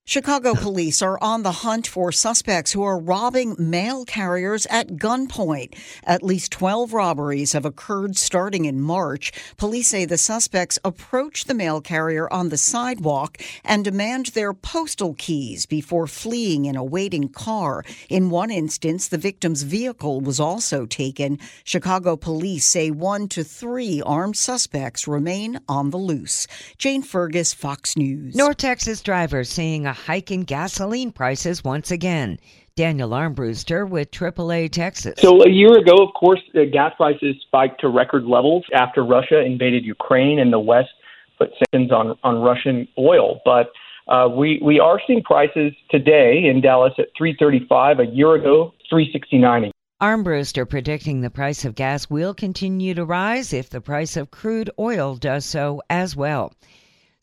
[0.05, 5.73] Chicago police are on the hunt for suspects who are robbing mail carriers at gunpoint.
[6.03, 9.33] At least 12 robberies have occurred starting in March.
[9.57, 15.15] Police say the suspects approach the mail carrier on the sidewalk and demand their postal
[15.15, 17.85] keys before fleeing in a waiting car.
[18.11, 21.39] In one instance, the victim's vehicle was also taken.
[21.63, 26.49] Chicago police say one to three armed suspects remain on the loose.
[26.77, 28.35] Jane Fergus, Fox News.
[28.35, 32.39] North Texas drivers seeing a hike in gasoline prices once again.
[32.77, 35.17] Daniel Armbruster with AAA Texas.
[35.19, 36.41] So a year ago, of course,
[36.73, 40.89] gas prices spiked to record levels after Russia invaded Ukraine and the West
[41.37, 43.41] put sanctions on, on Russian oil.
[43.45, 43.67] But
[44.09, 48.01] uh, we we are seeing prices today in Dallas at 335.
[48.01, 49.71] A year ago, 369.
[50.01, 54.71] Armbruster predicting the price of gas will continue to rise if the price of crude
[54.79, 56.55] oil does so as well.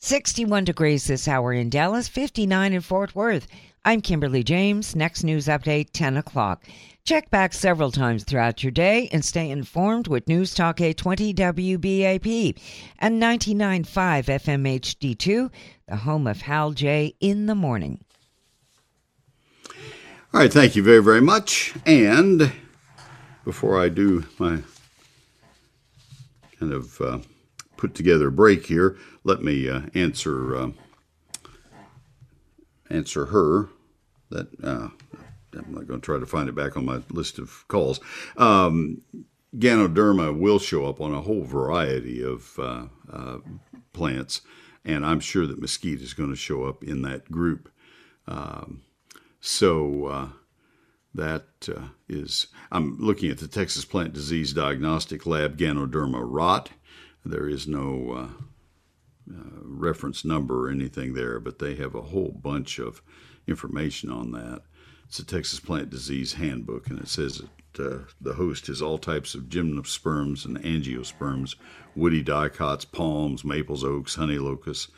[0.01, 3.47] 61 degrees this hour in Dallas, 59 in Fort Worth.
[3.83, 4.95] I'm Kimberly James.
[4.95, 6.63] Next news update, 10 o'clock.
[7.03, 12.57] Check back several times throughout your day and stay informed with News Talk 820 WBAP
[12.99, 15.51] and 99.5 FM HD2,
[15.89, 18.01] the home of Hal Jay in the morning.
[20.33, 21.73] All right, thank you very, very much.
[21.85, 22.53] And
[23.43, 24.59] before I do my
[26.57, 27.19] kind of uh,
[27.79, 30.71] put together a break here, let me uh, answer uh,
[32.89, 33.69] answer her.
[34.29, 34.89] That uh,
[35.53, 37.99] I'm not going to try to find it back on my list of calls.
[38.37, 39.01] Um,
[39.55, 43.37] Ganoderma will show up on a whole variety of uh, uh,
[43.93, 44.41] plants,
[44.85, 47.71] and I'm sure that mesquite is going to show up in that group.
[48.27, 48.81] Um,
[49.39, 50.27] so uh,
[51.15, 51.45] that
[52.07, 56.69] is, I'm looking at the Texas Plant Disease Diagnostic Lab Ganoderma rot
[57.25, 62.31] there is no uh, uh, reference number or anything there, but they have a whole
[62.31, 63.01] bunch of
[63.47, 64.61] information on that.
[65.05, 67.41] It's a Texas Plant Disease Handbook, and it says
[67.73, 71.55] that uh, the host is all types of gymnosperms and angiosperms,
[71.95, 74.91] woody dicots, palms, maples, oaks, honey locusts,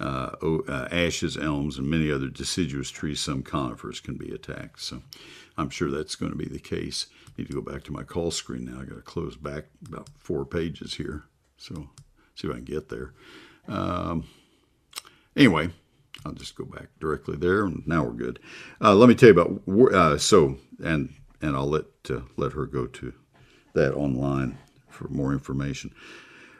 [0.00, 3.20] uh, uh, ashes, elms, and many other deciduous trees.
[3.20, 4.80] Some conifers can be attacked.
[4.80, 5.02] So
[5.56, 7.06] I'm sure that's going to be the case.
[7.38, 8.80] Need to go back to my call screen now.
[8.80, 11.24] I got to close back about four pages here.
[11.56, 11.88] So
[12.34, 13.12] see if I can get there.
[13.68, 14.24] Um,
[15.36, 15.70] anyway,
[16.24, 18.38] I'll just go back directly there, and now we're good.
[18.80, 22.66] Uh, let me tell you about uh, so and and I'll let uh, let her
[22.66, 23.12] go to
[23.74, 25.92] that online for more information.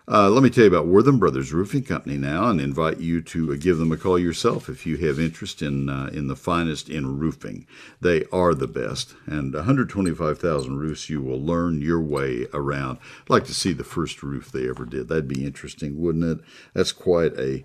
[0.06, 3.54] Uh, let me tell you about Wortham Brothers Roofing Company now, and invite you to
[3.54, 6.90] uh, give them a call yourself if you have interest in uh, in the finest
[6.90, 7.66] in roofing.
[8.02, 12.98] They are the best, and 125,000 roofs you will learn your way around.
[13.22, 15.08] I'd like to see the first roof they ever did.
[15.08, 16.44] That'd be interesting, wouldn't it?
[16.74, 17.64] That's quite a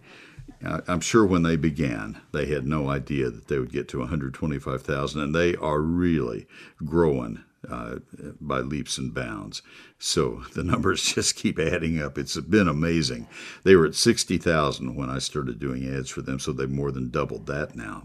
[0.62, 5.21] I'm sure when they began, they had no idea that they would get to 125,000,
[5.21, 6.47] and they are really
[6.84, 7.99] growing uh,
[8.41, 9.62] by leaps and bounds.
[10.02, 12.18] So the numbers just keep adding up.
[12.18, 13.28] It's been amazing.
[13.64, 17.10] They were at 60,000 when I started doing ads for them, so they've more than
[17.10, 18.04] doubled that now.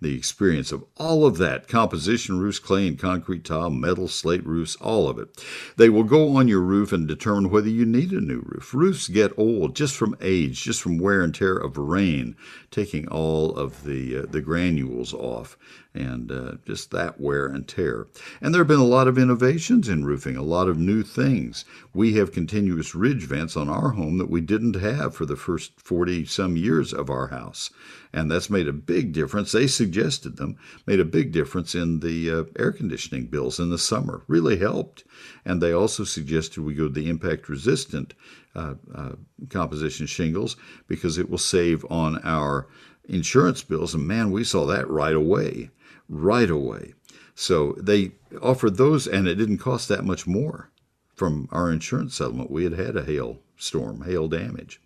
[0.00, 4.76] The experience of all of that composition roofs, clay and concrete tile, metal, slate roofs,
[4.76, 5.44] all of it.
[5.76, 8.72] They will go on your roof and determine whether you need a new roof.
[8.72, 12.36] Roofs get old just from age, just from wear and tear of rain,
[12.70, 15.58] taking all of the, uh, the granules off
[15.94, 18.06] and uh, just that wear and tear.
[18.40, 21.33] And there have been a lot of innovations in roofing, a lot of new things.
[21.92, 25.80] We have continuous ridge vents on our home that we didn't have for the first
[25.80, 27.70] 40 some years of our house.
[28.12, 29.52] And that's made a big difference.
[29.52, 33.78] They suggested them, made a big difference in the uh, air conditioning bills in the
[33.78, 35.04] summer, really helped.
[35.44, 38.14] And they also suggested we go to the impact resistant
[38.54, 39.16] uh, uh
[39.48, 42.68] composition shingles because it will save on our
[43.08, 43.94] insurance bills.
[43.94, 45.70] And man, we saw that right away
[46.08, 46.94] right away.
[47.34, 50.70] So they offered those, and it didn't cost that much more
[51.14, 52.50] from our insurance settlement.
[52.50, 54.80] We had had a hail storm, hail damage.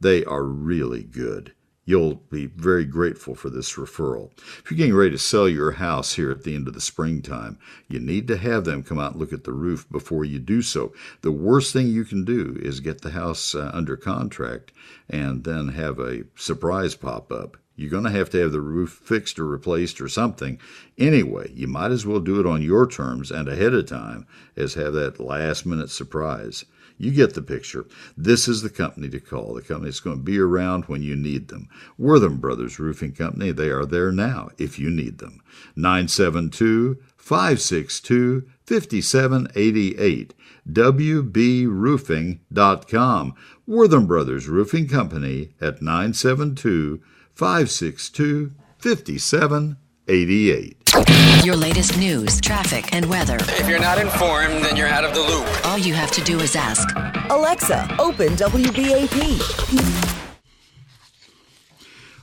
[0.00, 1.52] They are really good.
[1.84, 4.30] You'll be very grateful for this referral.
[4.36, 7.58] If you're getting ready to sell your house here at the end of the springtime,
[7.88, 10.62] you need to have them come out and look at the roof before you do
[10.62, 10.92] so.
[11.22, 14.70] The worst thing you can do is get the house uh, under contract
[15.10, 19.00] and then have a surprise pop up you're going to have to have the roof
[19.04, 20.58] fixed or replaced or something.
[20.96, 24.74] Anyway, you might as well do it on your terms and ahead of time as
[24.74, 26.64] have that last minute surprise.
[26.98, 27.86] You get the picture.
[28.16, 29.54] This is the company to call.
[29.54, 31.68] The company that's going to be around when you need them.
[31.98, 33.50] Wortham Brothers Roofing Company.
[33.50, 35.40] They are there now if you need them.
[35.74, 40.34] 972 562 5788.
[40.70, 43.34] WBRoofing.com.
[43.66, 47.02] Wortham Brothers Roofing Company at 972
[47.34, 51.44] 562 5788.
[51.44, 53.36] Your latest news, traffic, and weather.
[53.40, 55.46] If you're not informed, then you're out of the loop.
[55.66, 56.88] All you have to do is ask
[57.30, 60.21] Alexa, open WBAP.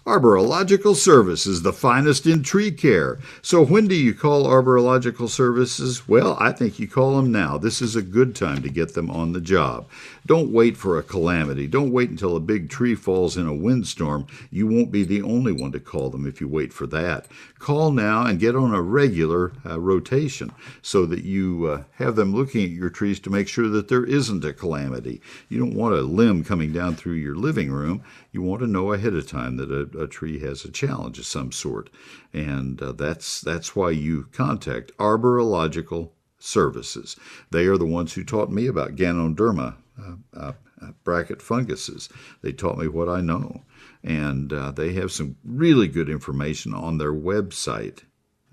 [0.10, 3.20] Arborilogical Services, the finest in tree care.
[3.44, 6.08] So, when do you call Arborilogical Services?
[6.08, 7.60] Well, I think you call them now.
[7.60, 9.88] This is a good time to get them on the job.
[10.26, 11.68] Don't wait for a calamity.
[11.68, 14.26] Don't wait until a big tree falls in a windstorm.
[14.50, 17.28] You won't be the only one to call them if you wait for that.
[17.60, 22.36] Call now and get on a regular uh, rotation so that you uh, have them
[22.36, 25.22] looking at your trees to make sure that there isn't a calamity.
[25.50, 28.04] You don't want a limb coming down through your living room.
[28.40, 31.26] You want to know ahead of time that a, a tree has a challenge of
[31.26, 31.90] some sort.
[32.32, 37.18] And uh, that's, that's why you contact Arborilogical Services.
[37.52, 40.54] They are the ones who taught me about Ganoderma uh, uh,
[41.04, 42.08] bracket funguses.
[42.42, 43.66] They taught me what I know.
[44.06, 48.04] And uh, they have some really good information on their website.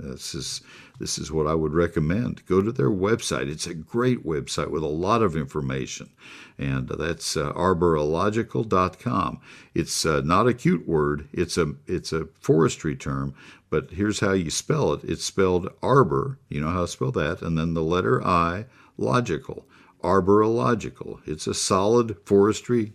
[0.00, 0.62] This is
[0.98, 2.44] this is what I would recommend.
[2.46, 3.50] Go to their website.
[3.50, 6.10] It's a great website with a lot of information,
[6.58, 9.40] and that's uh, arborilogical.com.
[9.74, 11.28] It's uh, not a cute word.
[11.32, 13.34] It's a it's a forestry term,
[13.70, 15.04] but here's how you spell it.
[15.04, 16.38] It's spelled arbor.
[16.48, 19.66] You know how to spell that, and then the letter I, logical
[20.02, 21.20] arborilogical.
[21.26, 22.92] It's a solid forestry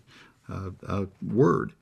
[0.49, 1.73] uh, uh, word.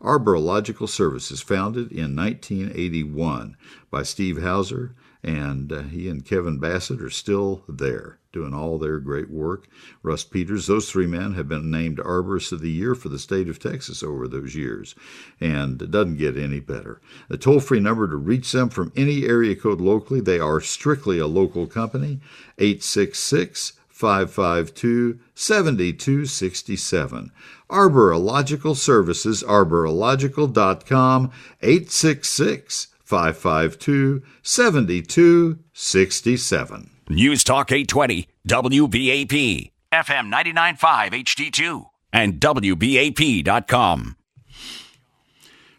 [0.00, 3.56] Arborilogical Services, founded in 1981
[3.90, 8.98] by Steve Houser, and uh, he and Kevin Bassett are still there doing all their
[8.98, 9.66] great work.
[10.02, 13.48] Russ Peters, those three men have been named Arborists of the Year for the state
[13.48, 14.94] of Texas over those years,
[15.40, 17.00] and it doesn't get any better.
[17.28, 21.18] The toll free number to reach them from any area code locally, they are strictly
[21.18, 22.20] a local company,
[22.58, 27.32] 866 552 7267.
[27.68, 36.90] Arborilogical Services, arborilogical.com, 866 552 7267.
[37.08, 44.14] News Talk 820, WBAP, FM 995 HD2, and WBAP.com.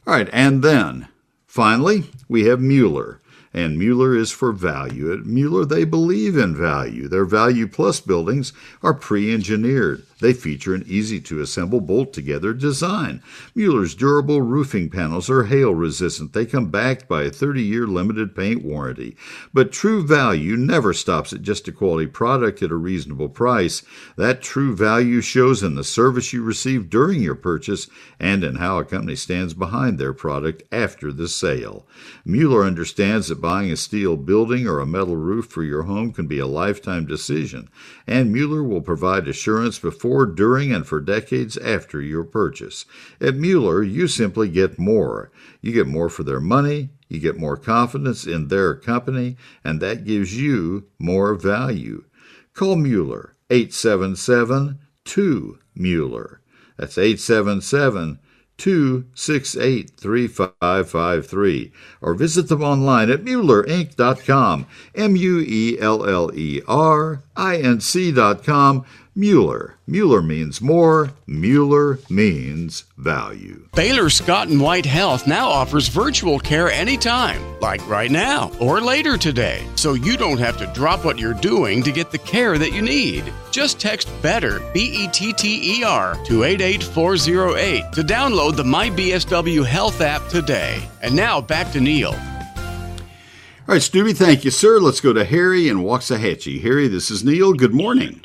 [0.05, 1.07] All right, and then
[1.47, 3.21] finally, we have Mueller
[3.53, 5.11] and Mueller is for value.
[5.11, 7.07] At Mueller, they believe in value.
[7.07, 10.05] Their Value Plus buildings are pre engineered.
[10.19, 13.21] They feature an easy to assemble bolt together design.
[13.55, 16.33] Mueller's durable roofing panels are hail resistant.
[16.33, 19.15] They come backed by a 30 year limited paint warranty.
[19.53, 23.81] But true value never stops at just a quality product at a reasonable price.
[24.17, 27.87] That true value shows in the service you receive during your purchase
[28.19, 31.87] and in how a company stands behind their product after the sale.
[32.25, 36.27] Mueller understands that buying a steel building or a metal roof for your home can
[36.27, 37.69] be a lifetime decision,
[38.05, 42.85] and Mueller will provide assurance before, during, and for decades after your purchase.
[43.21, 45.31] At Mueller, you simply get more.
[45.61, 50.05] You get more for their money, you get more confidence in their company, and that
[50.05, 52.05] gives you more value.
[52.53, 56.41] Call Mueller, 877 2 Mueller.
[56.77, 58.19] That's 877
[58.59, 61.71] 268 3553.
[62.01, 64.67] Or visit them online at MuellerInc.com.
[64.95, 68.85] M U E L L E R I N C.com.
[69.19, 69.75] Mueller.
[69.85, 71.11] Mueller means more.
[71.27, 73.67] Mueller means value.
[73.75, 79.17] Baylor Scott and White Health now offers virtual care anytime, like right now or later
[79.17, 82.71] today, so you don't have to drop what you're doing to get the care that
[82.71, 83.25] you need.
[83.51, 89.65] Just text BETTER, B E T T E R, to 88408 to download the MyBSW
[89.65, 90.87] Health app today.
[91.01, 92.13] And now back to Neil.
[92.13, 94.79] All right, Stubby, thank you, sir.
[94.79, 96.61] Let's go to Harry in Waxahachie.
[96.61, 97.51] Harry, this is Neil.
[97.51, 98.21] Good morning.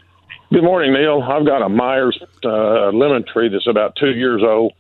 [0.55, 1.21] Good morning, Neil.
[1.21, 4.73] I've got a Meyers uh, lemon tree that's about two years old.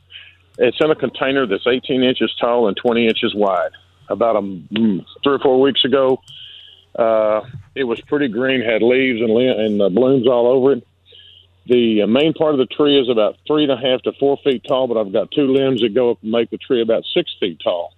[0.56, 3.72] It's in a container that's 18 inches tall and 20 inches wide.
[4.08, 6.22] About a, mm, three or four weeks ago,
[6.96, 7.40] uh,
[7.74, 10.86] it was pretty green, had leaves and, and uh, blooms all over it.
[11.66, 14.38] The uh, main part of the tree is about three and a half to four
[14.44, 17.02] feet tall, but I've got two limbs that go up and make the tree about
[17.12, 17.92] six feet tall.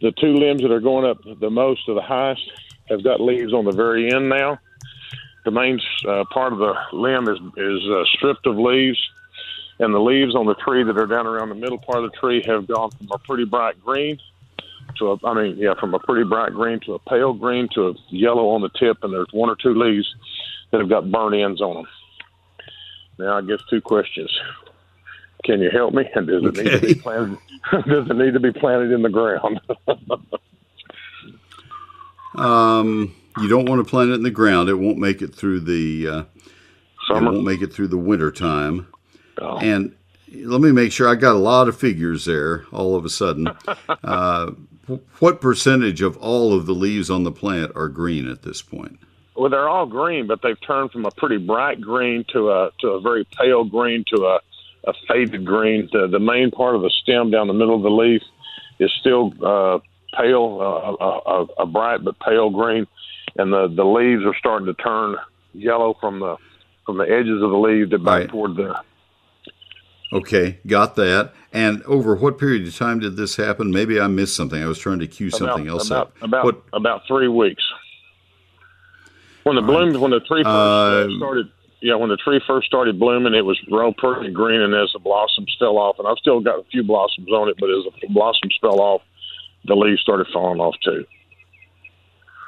[0.00, 2.50] The two limbs that are going up the most to the highest
[2.88, 4.58] have got leaves on the very end now
[5.44, 8.98] the main uh, part of the limb is is uh, stripped of leaves,
[9.78, 12.16] and the leaves on the tree that are down around the middle part of the
[12.16, 14.18] tree have gone from a pretty bright green
[14.96, 17.88] to a, I mean, yeah, from a pretty bright green to a pale green to
[17.88, 20.14] a yellow on the tip, and there's one or two leaves
[20.70, 21.86] that have got burnt ends on them.
[23.18, 24.36] Now, I guess two questions.
[25.44, 26.08] Can you help me?
[26.14, 26.62] And does it okay.
[26.62, 27.38] need to be planted?
[27.86, 29.60] does it need to be planted in the ground?
[32.34, 34.68] um, you don't want to plant it in the ground.
[34.68, 36.24] It won't make it through the uh,
[37.06, 37.28] summer.
[37.28, 38.86] It won't make it through the winter time.
[39.40, 39.58] Oh.
[39.58, 39.94] And
[40.34, 42.64] let me make sure I got a lot of figures there.
[42.72, 43.48] All of a sudden,
[44.04, 44.52] uh,
[45.18, 48.98] what percentage of all of the leaves on the plant are green at this point?
[49.36, 52.88] Well, they're all green, but they've turned from a pretty bright green to a to
[52.88, 54.40] a very pale green to a,
[54.88, 55.88] a faded green.
[55.92, 58.22] The, the main part of the stem down the middle of the leaf
[58.80, 59.78] is still uh,
[60.16, 62.86] pale, uh, a, a, a bright but pale green
[63.38, 65.16] and the the leaves are starting to turn
[65.52, 66.36] yellow from the
[66.84, 68.28] from the edges of the leaves to back right.
[68.28, 68.74] toward the.
[70.10, 71.32] Okay, got that.
[71.52, 73.70] And over what period of time did this happen?
[73.70, 74.62] Maybe I missed something.
[74.62, 76.22] I was trying to cue about, something else about, up.
[76.22, 76.62] About what?
[76.72, 77.62] about three weeks.
[79.44, 82.98] When the blooms, when the tree first uh, started, yeah, when the tree first started
[82.98, 86.40] blooming, it was real pretty green, and as the blossoms fell off, and I've still
[86.40, 89.02] got a few blossoms on it, but as the blossoms fell off,
[89.64, 91.06] the leaves started falling off too.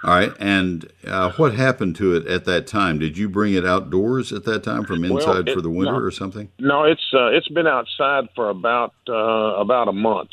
[0.02, 2.98] All right, and uh, what happened to it at that time?
[2.98, 5.92] Did you bring it outdoors at that time from inside well, it, for the winter
[5.92, 6.50] no, or something?
[6.58, 10.30] No, it's uh, it's been outside for about uh, about a month,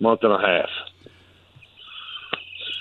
[0.00, 0.68] month and a half.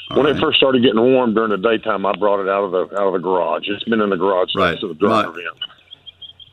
[0.09, 0.35] All when right.
[0.35, 3.07] it first started getting warm during the daytime, I brought it out of the out
[3.07, 3.63] of the garage.
[3.67, 4.79] It's been in the garage right.
[4.79, 5.33] since the driver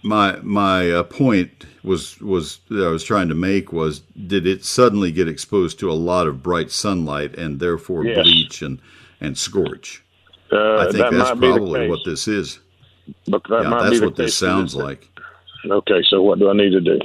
[0.02, 4.46] my, My my uh, point was was that I was trying to make was did
[4.46, 8.22] it suddenly get exposed to a lot of bright sunlight and therefore yes.
[8.22, 8.78] bleach and
[9.22, 10.04] and scorch.
[10.52, 12.58] Uh, I think that's probably what this is.
[13.26, 15.08] But that yeah, that's what this sounds like.
[15.64, 16.98] Okay, so what do I need to do?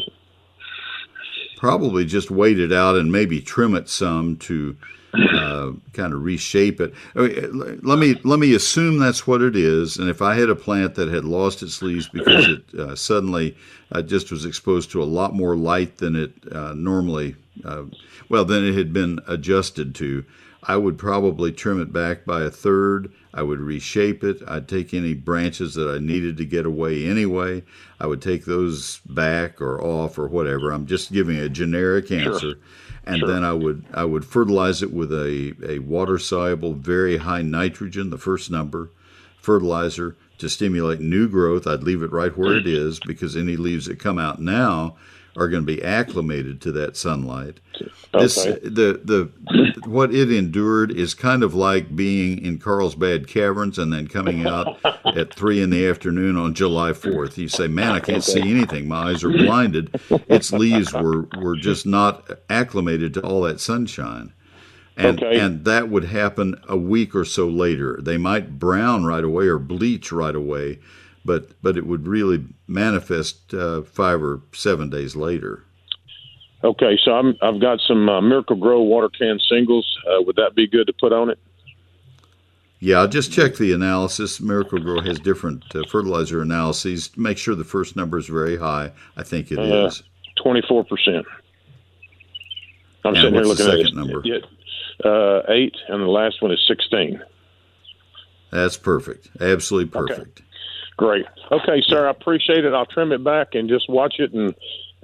[1.55, 4.75] Probably just wait it out and maybe trim it some to
[5.13, 6.93] uh, kind of reshape it.
[7.15, 9.97] Let me let me assume that's what it is.
[9.97, 13.55] And if I had a plant that had lost its leaves because it uh, suddenly
[13.91, 17.83] uh, just was exposed to a lot more light than it uh, normally, uh,
[18.29, 20.25] well, than it had been adjusted to,
[20.63, 23.11] I would probably trim it back by a third.
[23.33, 24.41] I would reshape it.
[24.47, 27.63] I'd take any branches that I needed to get away anyway.
[27.99, 30.71] I would take those back or off or whatever.
[30.71, 32.39] I'm just giving a generic answer.
[32.39, 32.55] Sure.
[33.05, 33.27] And sure.
[33.27, 38.09] then I would I would fertilize it with a, a water soluble, very high nitrogen,
[38.09, 38.89] the first number,
[39.39, 41.67] fertilizer to stimulate new growth.
[41.67, 42.73] I'd leave it right where it mm.
[42.73, 44.97] is because any leaves that come out now
[45.37, 47.59] are going to be acclimated to that sunlight.
[47.75, 47.91] Okay.
[48.13, 49.31] This uh, the the
[49.87, 54.83] what it endured is kind of like being in Carlsbad Caverns and then coming out
[55.15, 57.37] at three in the afternoon on July Fourth.
[57.37, 58.41] You say, "Man, I can't okay.
[58.41, 58.87] see anything.
[58.87, 64.33] My eyes are blinded." its leaves were were just not acclimated to all that sunshine.
[64.99, 65.39] And, okay.
[65.39, 67.99] and that would happen a week or so later.
[68.01, 70.79] They might brown right away or bleach right away,
[71.27, 75.63] but but it would really manifest uh, five or seven days later.
[76.63, 79.85] Okay, so I'm, I've got some uh, Miracle-Gro water can singles.
[80.09, 81.37] Uh, would that be good to put on it?
[82.79, 84.41] Yeah, I'll just check the analysis.
[84.41, 87.15] Miracle-Gro has different uh, fertilizer analyses.
[87.15, 88.91] Make sure the first number is very high.
[89.15, 90.01] I think it Uh, is.
[90.43, 91.25] Twenty-four percent.
[93.05, 94.01] I'm And sitting here what's the looking at second it.
[94.01, 94.41] number?
[95.05, 97.21] Uh, eight, and the last one is sixteen.
[98.51, 99.29] That's perfect.
[99.39, 100.23] Absolutely Okay.
[100.97, 101.25] Great.
[101.51, 102.07] Okay, sir.
[102.07, 102.73] I appreciate it.
[102.73, 104.53] I'll trim it back and just watch it and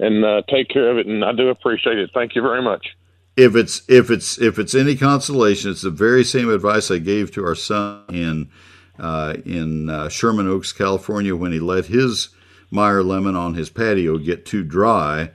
[0.00, 1.06] and uh, take care of it.
[1.06, 2.10] And I do appreciate it.
[2.12, 2.96] Thank you very much.
[3.36, 7.30] If it's if it's if it's any consolation, it's the very same advice I gave
[7.32, 8.50] to our son in
[8.98, 12.30] uh, in uh, Sherman Oaks, California, when he let his
[12.70, 15.30] Meyer lemon on his patio get too dry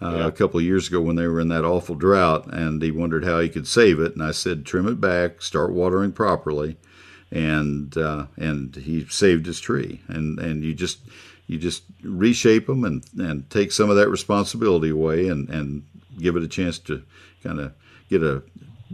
[0.00, 2.90] uh, a couple of years ago when they were in that awful drought, and he
[2.90, 4.12] wondered how he could save it.
[4.12, 6.76] And I said, trim it back, start watering properly,
[7.34, 10.00] and uh, and he saved his tree.
[10.08, 11.00] And and you just
[11.46, 15.84] you just reshape them and and take some of that responsibility away, and and
[16.18, 17.02] give it a chance to
[17.42, 17.72] kind of
[18.08, 18.42] get a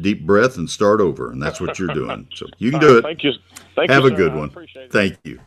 [0.01, 1.31] deep breath and start over.
[1.31, 2.27] And that's what you're doing.
[2.35, 3.03] So you can do it.
[3.03, 3.33] Thank you.
[3.77, 4.17] Thank Have you, a sir.
[4.17, 4.67] good one.
[4.91, 5.41] Thank you.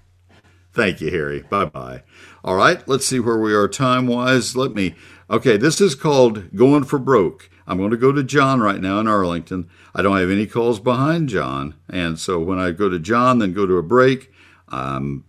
[0.74, 1.42] Thank you, Harry.
[1.42, 2.04] Bye bye.
[2.44, 4.56] All right, let's see where we are time wise.
[4.56, 4.96] Let me.
[5.30, 7.50] Okay, this is called Going for Broke.
[7.66, 9.70] I'm going to go to John right now in Arlington.
[9.96, 11.76] I don't have any calls behind John.
[11.90, 14.32] And so when I go to John, then go to a break,
[14.70, 15.24] I'm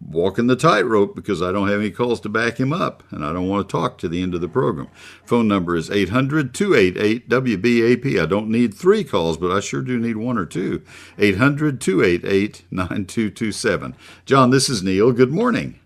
[0.00, 3.32] walking the tightrope because I don't have any calls to back him up and I
[3.32, 4.88] don't want to talk to the end of the program.
[5.24, 8.22] Phone number is 800 288 WBAP.
[8.22, 10.82] I don't need three calls, but I sure do need one or two.
[11.18, 13.96] 800 288 9227.
[14.24, 15.12] John, this is Neil.
[15.12, 15.80] Good morning.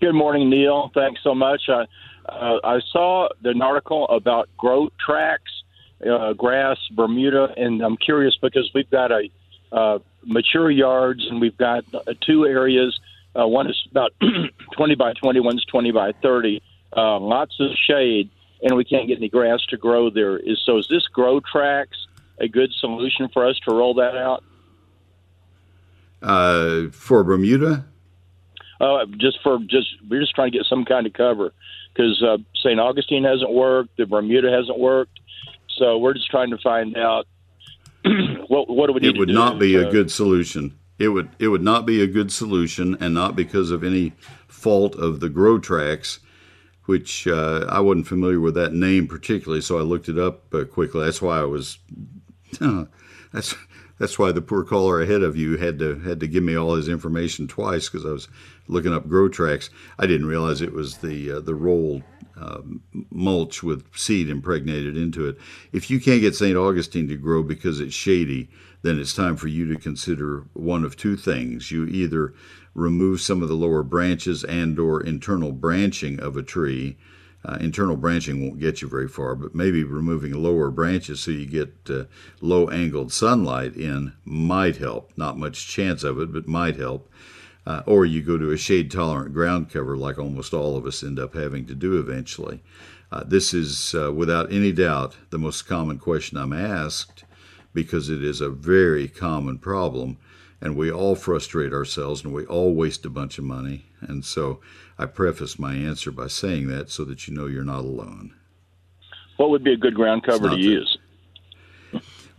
[0.00, 0.90] Good morning, Neil.
[0.94, 1.62] Thanks so much.
[1.68, 1.84] I,
[2.28, 5.50] uh, I saw an article about growth tracks,
[6.08, 9.28] uh, grass, Bermuda, and I'm curious because we've got a
[9.72, 12.98] uh, mature yards and we've got uh, two areas.
[13.38, 14.12] Uh, one is about
[14.76, 16.62] 20 by 20, one's 20 by 30.
[16.96, 18.30] Uh, lots of shade,
[18.62, 20.36] and we can't get any grass to grow there.
[20.36, 20.78] Is so?
[20.78, 21.96] Is this grow tracks
[22.40, 24.42] a good solution for us to roll that out?
[26.20, 27.84] Uh, for Bermuda,
[28.80, 31.52] Uh, just for just we're just trying to get some kind of cover
[31.92, 32.80] because uh, St.
[32.80, 35.19] Augustine hasn't worked, the Bermuda hasn't worked,
[35.76, 37.26] so we're just trying to find out
[38.48, 40.76] what what do we need it would do not be a good solution.
[40.98, 44.12] It would it would not be a good solution, and not because of any
[44.48, 46.20] fault of the grow tracks,
[46.84, 50.64] which uh, I wasn't familiar with that name particularly, so I looked it up uh,
[50.64, 51.04] quickly.
[51.04, 51.78] That's why I was.
[53.32, 53.54] that's
[53.98, 56.74] that's why the poor caller ahead of you had to had to give me all
[56.74, 58.28] his information twice because I was
[58.66, 59.70] looking up grow tracks.
[59.98, 62.02] I didn't realize it was the uh, the rolled
[62.40, 62.62] uh,
[63.10, 65.36] mulch with seed impregnated into it.
[65.72, 66.56] If you can't get St.
[66.56, 68.48] Augustine to grow because it's shady,
[68.82, 71.70] then it's time for you to consider one of two things.
[71.70, 72.32] You either
[72.74, 76.96] remove some of the lower branches and or internal branching of a tree.
[77.44, 81.46] Uh, internal branching won't get you very far, but maybe removing lower branches so you
[81.46, 82.04] get uh,
[82.40, 85.12] low angled sunlight in might help.
[85.16, 87.10] Not much chance of it, but might help.
[87.70, 91.04] Uh, or you go to a shade tolerant ground cover, like almost all of us
[91.04, 92.60] end up having to do eventually.
[93.12, 97.22] Uh, this is, uh, without any doubt, the most common question I'm asked
[97.72, 100.16] because it is a very common problem
[100.60, 103.84] and we all frustrate ourselves and we all waste a bunch of money.
[104.00, 104.58] And so
[104.98, 108.34] I preface my answer by saying that so that you know you're not alone.
[109.36, 110.98] What would be a good ground cover to the- use?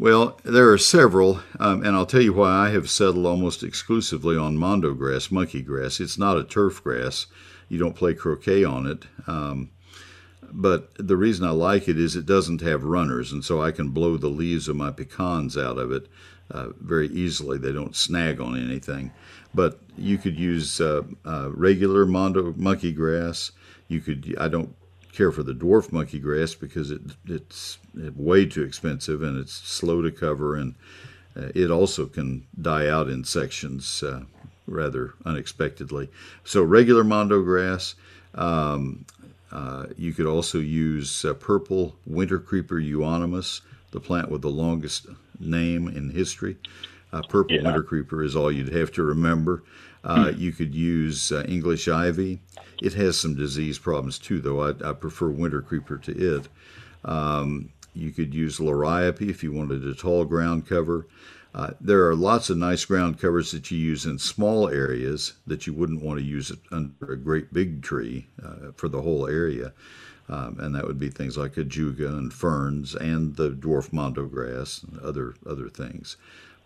[0.01, 4.35] Well, there are several, um, and I'll tell you why I have settled almost exclusively
[4.35, 5.99] on mondo grass, monkey grass.
[5.99, 7.27] It's not a turf grass.
[7.69, 9.05] You don't play croquet on it.
[9.27, 9.69] Um,
[10.51, 13.89] but the reason I like it is it doesn't have runners, and so I can
[13.89, 16.07] blow the leaves of my pecans out of it
[16.49, 17.59] uh, very easily.
[17.59, 19.11] They don't snag on anything.
[19.53, 23.51] But you could use uh, uh, regular mondo monkey grass.
[23.87, 24.35] You could.
[24.39, 24.75] I don't
[25.13, 27.77] care for the dwarf monkey grass because it it's
[28.15, 30.75] way too expensive and it's slow to cover and
[31.35, 34.21] uh, it also can die out in sections uh,
[34.67, 36.09] rather unexpectedly.
[36.43, 37.95] So regular mondo grass.
[38.35, 39.05] Um,
[39.51, 45.07] uh, you could also use uh, purple winter creeper euonymus, the plant with the longest
[45.39, 46.55] name in history.
[47.11, 47.63] Uh, purple Yeah.
[47.63, 49.63] winter creeper is all you'd have to remember.
[50.03, 52.39] Uh, you could use uh, English ivy.
[52.81, 54.61] It has some disease problems too, though.
[54.61, 56.47] I, I prefer winter creeper to it.
[57.05, 61.07] Um, you could use liriope if you wanted a tall ground cover.
[61.53, 65.67] Uh, there are lots of nice ground covers that you use in small areas that
[65.67, 69.27] you wouldn't want to use it under a great big tree uh, for the whole
[69.27, 69.73] area.
[70.29, 74.81] Um, and that would be things like ajuga and ferns and the dwarf mondo grass
[74.81, 76.15] and other other things.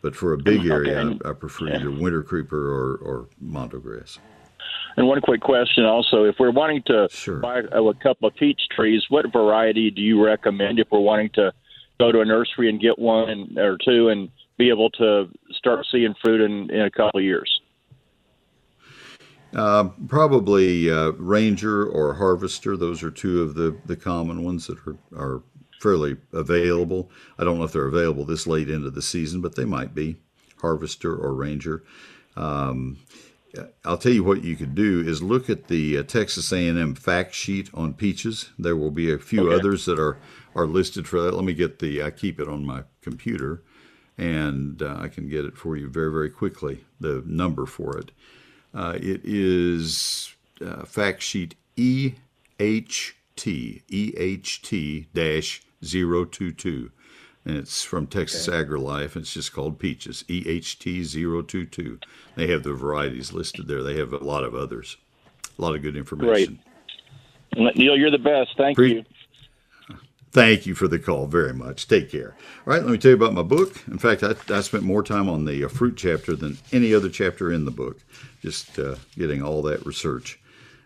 [0.06, 1.20] But for a big area, Okay.
[1.26, 4.20] I, I prefer either winter creeper or, or mondo grass.
[4.97, 7.38] And one quick question also: If we're wanting to sure.
[7.38, 11.51] buy a, couple of peach trees, what variety do you recommend if we're wanting to
[11.99, 14.30] go to a nursery and get one or two and
[14.60, 17.60] be able to start seeing fruit in, in a couple of years?
[19.56, 22.78] Uh, probably uh, Ranger or Harvester.
[22.78, 25.41] Those are two of the, the common ones that are, are
[25.86, 27.12] fairly available.
[27.38, 30.18] I don't know if they're available this late into the season, but they might be.
[30.60, 31.84] Harvester or Ranger.
[32.36, 32.98] Um,
[33.86, 37.36] I'll tell you what you could do is look at the uh, Texas A&M fact
[37.36, 38.50] sheet on peaches.
[38.58, 39.60] There will be a few okay.
[39.60, 40.18] others that are
[40.56, 41.36] are listed for that.
[41.36, 43.62] Let me get the I keep it on my computer,
[44.18, 46.84] and uh, I can get it for you very very quickly.
[47.00, 48.12] The number for it.
[48.74, 50.34] Uh, it is
[50.66, 51.54] uh, fact sheet
[53.36, 56.92] EHT EHT dash 022
[57.46, 58.58] and it's from Texas okay.
[58.58, 59.16] AgriLife.
[59.16, 62.02] It's just called Peaches, EHT022.
[62.36, 63.84] They have the varieties listed there.
[63.84, 64.98] They have a lot of others,
[65.58, 66.60] a lot of good information.
[67.54, 67.78] Great.
[67.78, 68.58] Neil, you're the best.
[68.58, 69.06] Thank Pre- you.
[70.32, 71.88] Thank you for the call very much.
[71.88, 72.36] Take care.
[72.68, 73.82] All right, let me tell you about my book.
[73.88, 77.08] In fact, I, I spent more time on the uh, fruit chapter than any other
[77.08, 78.00] chapter in the book,
[78.42, 80.40] just uh, getting all that research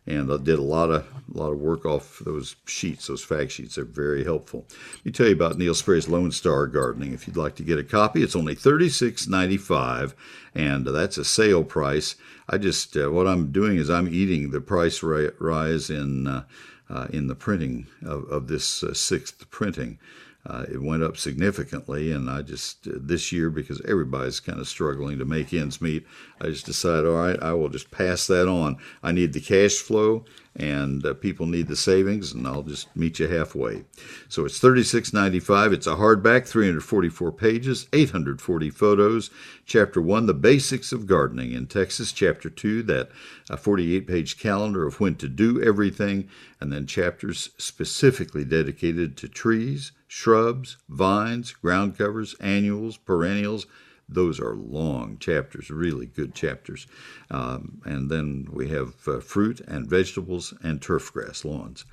[0.10, 3.52] and I did a lot of a lot of work off those sheets, those fact
[3.52, 3.76] sheets.
[3.76, 4.66] They're very helpful.
[4.96, 7.14] Let me tell you about Neil Sperry's Lone Star Gardening.
[7.14, 10.16] If you'd like to get a copy, it's only thirty six ninety five,
[10.56, 12.16] and that's a sale price.
[12.50, 16.44] I just uh, what I'm doing is I'm eating the price rise in uh,
[16.90, 20.00] uh, in the printing of, of this uh, sixth printing.
[20.46, 24.68] Uh, it went up significantly, and I just uh, this year because everybody's kind of
[24.68, 26.08] struggling to make ends meet,
[26.40, 28.78] I just decided, all right, I will just pass that on.
[29.04, 30.24] I need the cash flow,
[30.60, 33.86] and uh, people need the savings, and I'll just meet you halfway.
[34.28, 35.74] So it's thirty six ninety five.
[35.74, 39.30] It's a hardback, three hundred forty four pages, eight hundred forty photos.
[39.66, 42.12] Chapter one, the basics of gardening in Texas.
[42.12, 43.10] Chapter two, that
[43.50, 46.28] uh, forty eight page calendar of when to do everything,
[46.60, 53.68] and then chapters specifically dedicated to trees shrubs, vines, ground covers, annuals, perennials.
[54.12, 56.88] Those are long chapters, really good chapters.
[57.30, 61.86] Um, and then we have uh, fruit and vegetables and turf grass lawns.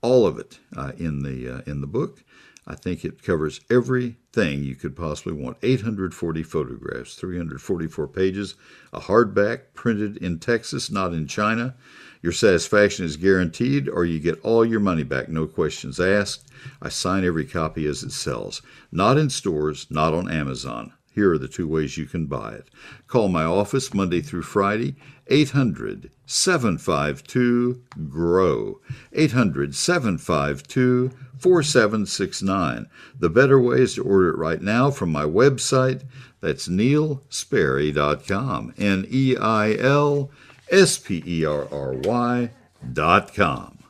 [0.00, 2.22] All of it uh, in the uh, in the book.
[2.66, 5.58] I think it covers everything you could possibly want.
[5.62, 8.54] 840 photographs, 344 pages,
[8.90, 11.74] a hardback printed in Texas, not in China.
[12.22, 16.48] Your satisfaction is guaranteed, or you get all your money back, no questions asked.
[16.80, 18.62] I sign every copy as it sells.
[18.90, 20.94] Not in stores, not on Amazon.
[21.14, 22.68] Here are the two ways you can buy it.
[23.06, 24.96] Call my office Monday through Friday,
[25.28, 28.80] 800 752 GROW.
[29.12, 32.88] 800 752 4769.
[33.18, 36.02] The better way is to order it right now from my website.
[36.40, 38.74] That's neilsperry.com.
[38.76, 40.32] N E I L
[40.70, 42.50] S P E R R Y
[42.92, 43.73] dot com.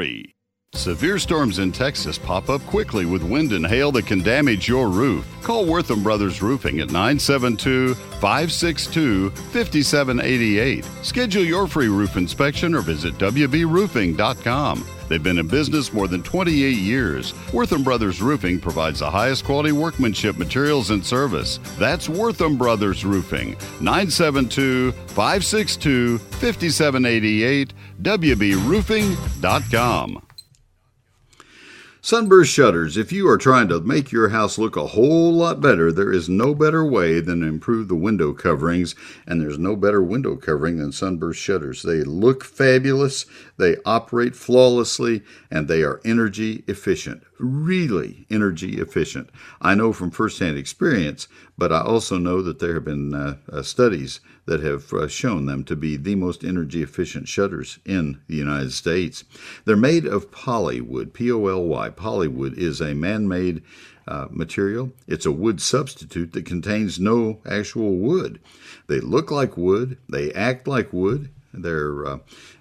[0.00, 0.34] free.
[0.72, 4.88] Severe storms in Texas pop up quickly with wind and hail that can damage your
[4.88, 5.26] roof.
[5.42, 10.84] Call Wortham Brothers Roofing at 972 562 5788.
[11.02, 14.86] Schedule your free roof inspection or visit WBRoofing.com.
[15.10, 17.34] They've been in business more than 28 years.
[17.52, 21.58] Wortham Brothers Roofing provides the highest quality workmanship, materials, and service.
[21.80, 23.56] That's Wortham Brothers Roofing.
[23.80, 27.72] 972 562 5788.
[28.02, 30.29] WBRoofing.com.
[32.02, 32.96] Sunburst Shutters.
[32.96, 36.30] If you are trying to make your house look a whole lot better, there is
[36.30, 38.94] no better way than to improve the window coverings,
[39.26, 41.82] and there's no better window covering than Sunburst Shutters.
[41.82, 43.26] They look fabulous,
[43.58, 47.22] they operate flawlessly, and they are energy efficient.
[47.38, 49.28] Really energy efficient.
[49.60, 51.28] I know from firsthand experience,
[51.60, 55.44] but I also know that there have been uh, uh, studies that have uh, shown
[55.44, 59.24] them to be the most energy efficient shutters in the United States.
[59.64, 61.90] They're made of polywood, P O L Y.
[61.90, 63.62] Polywood is a man made
[64.08, 64.92] uh, material.
[65.06, 68.40] It's a wood substitute that contains no actual wood.
[68.86, 71.28] They look like wood, they act like wood.
[71.52, 72.18] They're uh,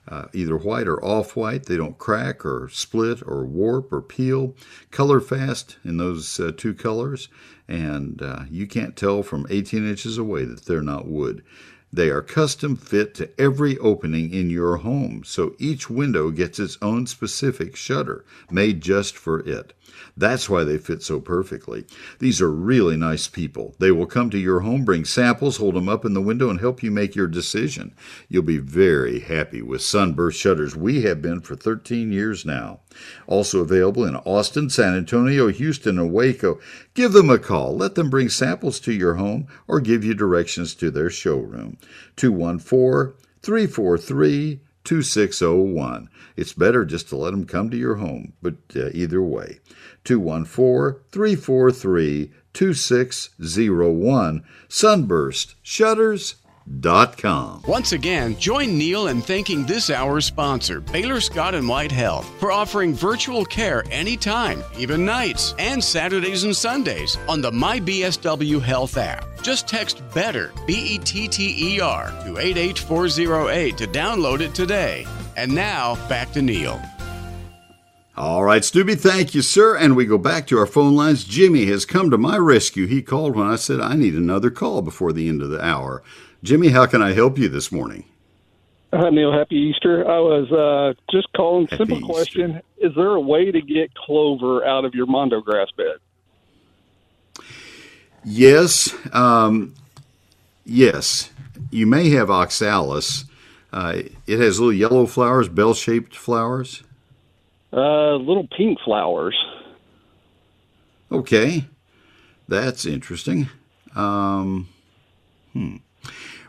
[0.07, 1.65] uh, either white or off white.
[1.65, 4.55] They don't crack or split or warp or peel.
[4.91, 7.29] Color fast in those uh, two colors,
[7.67, 11.43] and uh, you can't tell from 18 inches away that they're not wood.
[11.91, 16.77] They are custom fit to every opening in your home, so each window gets its
[16.83, 19.73] own specific shutter made just for it.
[20.19, 21.85] That's why they fit so perfectly.
[22.19, 23.73] These are really nice people.
[23.79, 26.59] They will come to your home, bring samples, hold them up in the window, and
[26.59, 27.95] help you make your decision.
[28.27, 30.75] You'll be very happy with Sunburst shutters.
[30.75, 32.81] We have been for 13 years now.
[33.27, 36.59] Also available in Austin, San Antonio, Houston, and Waco.
[36.95, 37.77] Give them a call.
[37.77, 41.77] Let them bring samples to your home or give you directions to their showroom.
[42.17, 46.09] 214 343 2601.
[46.35, 49.59] It's better just to let them come to your home, but uh, either way.
[50.03, 54.43] 214 343 2601.
[54.67, 56.35] Sunburst Shutters
[57.17, 57.63] Com.
[57.67, 62.51] Once again, join Neil in thanking this hour's sponsor, Baylor Scott and White Health, for
[62.51, 69.25] offering virtual care anytime, even nights, and Saturdays and Sundays on the MyBSW Health app.
[69.41, 75.07] Just text BETTER, B E T T E R, to 88408 to download it today.
[75.35, 76.79] And now, back to Neil.
[78.19, 79.77] All right, Stubby, thank you, sir.
[79.77, 81.23] And we go back to our phone lines.
[81.23, 82.85] Jimmy has come to my rescue.
[82.85, 86.03] He called when I said I need another call before the end of the hour.
[86.43, 88.03] Jimmy, how can I help you this morning?
[88.91, 89.31] Hi, Neil.
[89.31, 90.05] Happy Easter.
[90.05, 91.67] I was uh, just calling.
[91.67, 92.13] Happy simple Easter.
[92.13, 95.95] question: Is there a way to get clover out of your mondo grass bed?
[98.25, 99.75] Yes, um,
[100.65, 101.31] yes.
[101.71, 103.23] You may have oxalis.
[103.71, 106.83] Uh, it has little yellow flowers, bell-shaped flowers.
[107.71, 109.37] Uh, little pink flowers.
[111.11, 111.65] Okay,
[112.47, 113.49] that's interesting.
[113.95, 114.67] Um,
[115.53, 115.77] hmm.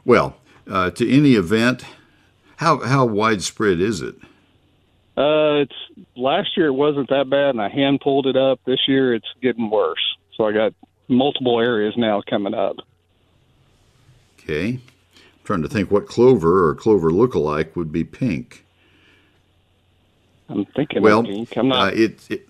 [0.04, 0.36] Well,
[0.70, 1.84] uh, to any event,
[2.56, 4.16] how how widespread is it?
[5.16, 5.74] Uh, it's
[6.16, 8.60] last year it wasn't that bad, and I hand pulled it up.
[8.64, 10.16] This year it's getting worse.
[10.36, 10.72] So I got
[11.08, 12.76] multiple areas now coming up.
[14.38, 14.80] Okay, I'm
[15.44, 18.64] trying to think what clover or clover look-alike would be pink.
[20.50, 21.24] I'm thinking well.
[21.56, 21.92] I'm not.
[21.92, 22.48] Uh, it, it.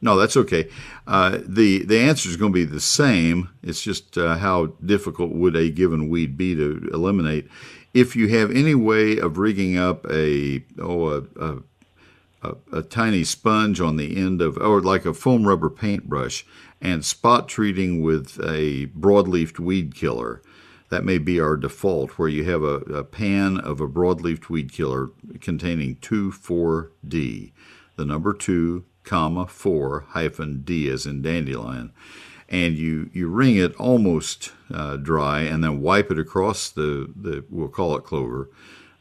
[0.00, 0.68] No, that's okay.
[1.06, 3.50] Uh, the the answer is going to be the same.
[3.62, 7.48] It's just uh, how difficult would a given weed be to eliminate.
[7.92, 11.56] If you have any way of rigging up a oh a, a,
[12.42, 16.44] a, a tiny sponge on the end of or like a foam rubber paintbrush
[16.80, 20.42] and spot treating with a broadleafed weed killer,
[20.88, 24.72] that may be our default, where you have a, a pan of a broadleaf weed
[24.72, 25.10] killer
[25.40, 27.52] containing 2,4-D,
[27.96, 31.92] the number 2, comma 4 hyphen D as in dandelion,
[32.48, 37.44] and you, you wring it almost uh, dry and then wipe it across the, the
[37.50, 38.50] we'll call it clover,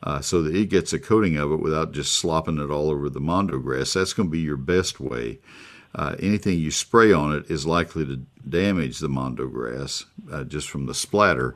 [0.02, 3.10] uh, so that it gets a coating of it without just slopping it all over
[3.10, 3.94] the mondo grass.
[3.94, 5.40] That's going to be your best way.
[5.94, 8.18] Uh, anything you spray on it is likely to
[8.48, 11.56] damage the mondo grass uh, just from the splatter.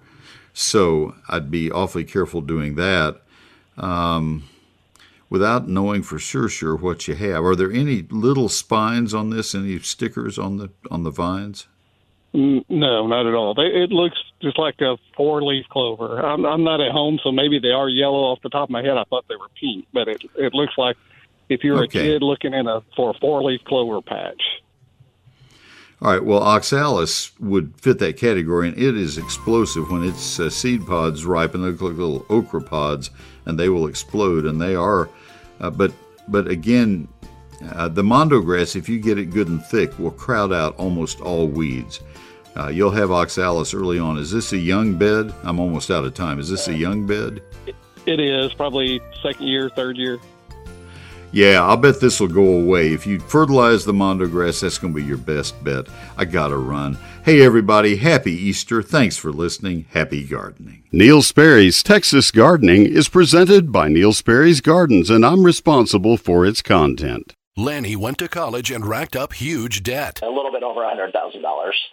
[0.53, 3.21] So I'd be awfully careful doing that
[3.77, 4.43] um,
[5.29, 7.43] without knowing for sure sure what you have.
[7.43, 9.55] Are there any little spines on this?
[9.55, 11.67] Any stickers on the on the vines?
[12.31, 13.55] No, not at all.
[13.55, 16.19] They, it looks just like a four-leaf clover.
[16.23, 18.19] I'm, I'm not at home, so maybe they are yellow.
[18.31, 20.73] Off the top of my head, I thought they were pink, but it it looks
[20.77, 20.95] like
[21.49, 21.99] if you're Okay.
[21.99, 24.41] a kid looking in a for a four-leaf clover patch.
[26.01, 26.23] All right.
[26.23, 31.25] Well, oxalis would fit that category, and it is explosive when its uh, seed pods
[31.25, 31.61] ripen.
[31.61, 33.09] They look like little okra pods,
[33.45, 34.45] and they will explode.
[34.45, 35.09] And they are,
[35.59, 35.91] uh, but
[36.29, 37.07] but again,
[37.73, 41.19] uh, the mondo grass, if you get it good and thick, will crowd out almost
[41.19, 41.99] all weeds.
[42.55, 44.17] Uh, you'll have oxalis early on.
[44.17, 45.33] Is this a young bed?
[45.43, 46.39] I'm almost out of time.
[46.39, 47.41] Is this a young bed?
[48.05, 50.19] It is probably second year, third year.
[51.31, 52.91] Yeah, I'll bet this will go away.
[52.91, 55.87] If you fertilize the mondo grass, that's going to be your best bet.
[56.17, 56.97] I gotta run.
[57.23, 58.81] Hey, everybody, happy Easter.
[58.81, 59.85] Thanks for listening.
[59.91, 60.83] Happy gardening.
[60.91, 66.63] Neil Sperry's Texas Gardening is presented by Neil Sperry's Gardens, and I'm responsible for its
[66.63, 67.35] content.
[67.57, 70.21] Lanny went to college and racked up huge debt.
[70.23, 71.11] A little bit over a $100,000.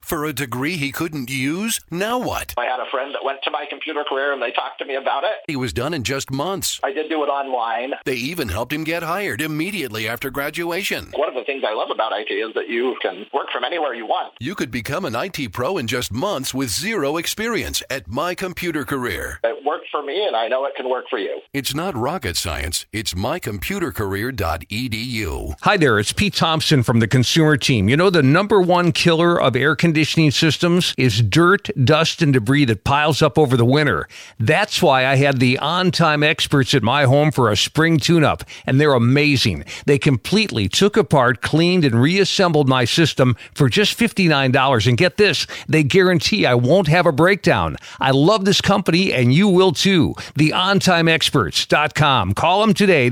[0.05, 1.81] For a degree he couldn't use?
[1.91, 2.55] Now what?
[2.57, 4.95] I had a friend that went to my computer career and they talked to me
[4.95, 5.31] about it.
[5.49, 6.79] He was done in just months.
[6.85, 7.95] I did do it online.
[8.05, 11.11] They even helped him get hired immediately after graduation.
[11.17, 13.93] One of the things I love about IT is that you can work from anywhere
[13.95, 14.35] you want.
[14.39, 18.85] You could become an IT pro in just months with zero experience at My Computer
[18.85, 19.41] Career.
[19.43, 21.41] It worked for me and I know it can work for you.
[21.53, 25.56] It's not rocket science, it's mycomputercareer.edu.
[25.63, 27.89] Hi there, it's Pete Thompson from the consumer team.
[27.89, 32.67] You know, the number one killer of air conditioning systems is dirt, dust, and debris
[32.67, 34.07] that piles up over the winter.
[34.39, 38.23] That's why I had the on time experts at my home for a spring tune
[38.23, 39.65] up, and they're amazing.
[39.87, 44.87] They completely took apart, cleaned, and reassembled my system for just $59.
[44.87, 47.77] And get this, they guarantee I won't have a breakdown.
[47.99, 50.15] I love this company, and you will too.
[50.39, 52.35] TheOnTimeExperts.com.
[52.35, 53.09] Call them today,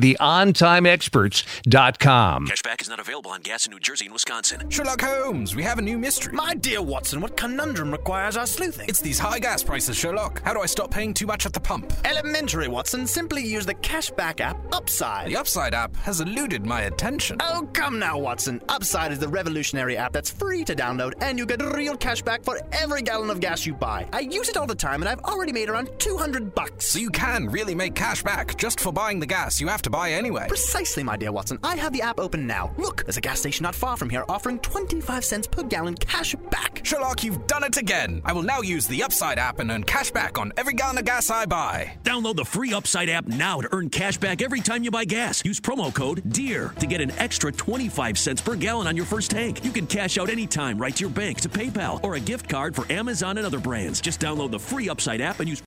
[2.25, 2.47] TheOnTimeExperts.com.
[2.47, 4.69] Cashback is not available on gas in New Jersey and Wisconsin.
[4.71, 6.33] Sherlock Holmes, we have a new mystery.
[6.33, 8.89] My dear Watson, what conundrum requires our sleuthing?
[8.89, 10.43] It's these high gas prices, Sherlock.
[10.43, 11.93] How do I stop paying too much at the pump?
[12.05, 13.07] Elementary, Watson.
[13.07, 15.29] Simply use the cashback app Upside.
[15.29, 17.37] The Upside app has eluded my attention.
[17.41, 18.61] Oh, come now, Watson.
[18.69, 22.61] Upside is the revolutionary app that's free to download, and you get real cashback for
[22.73, 24.07] every gallon of gas you buy.
[24.13, 26.87] I use it all the time, and I've already made around 200 bucks.
[26.87, 29.91] So you can really make cash back just for buying the gas you have to
[29.91, 30.47] buy anyway.
[30.49, 31.59] Precisely, my dear Watson.
[31.63, 32.73] I have the app open now.
[32.77, 36.35] Look, there's a gas station not far from here offering 25 cents per gallon cash
[36.51, 36.81] back.
[36.85, 38.23] Sherlock, you've done it again.
[38.25, 41.05] I will now use the Upside app and earn cash back on every gallon of
[41.05, 41.97] gas I buy.
[42.05, 45.45] Download the free Upside app now to earn cash back every time you buy gas.
[45.45, 49.31] Use promo code DEAR to get an extra 25 cents per gallon on your first
[49.31, 49.65] tank.
[49.65, 52.75] You can cash out anytime right to your bank, to PayPal, or a gift card
[52.75, 54.01] for Amazon and other brands.
[54.01, 55.61] Just download the free Upside app and use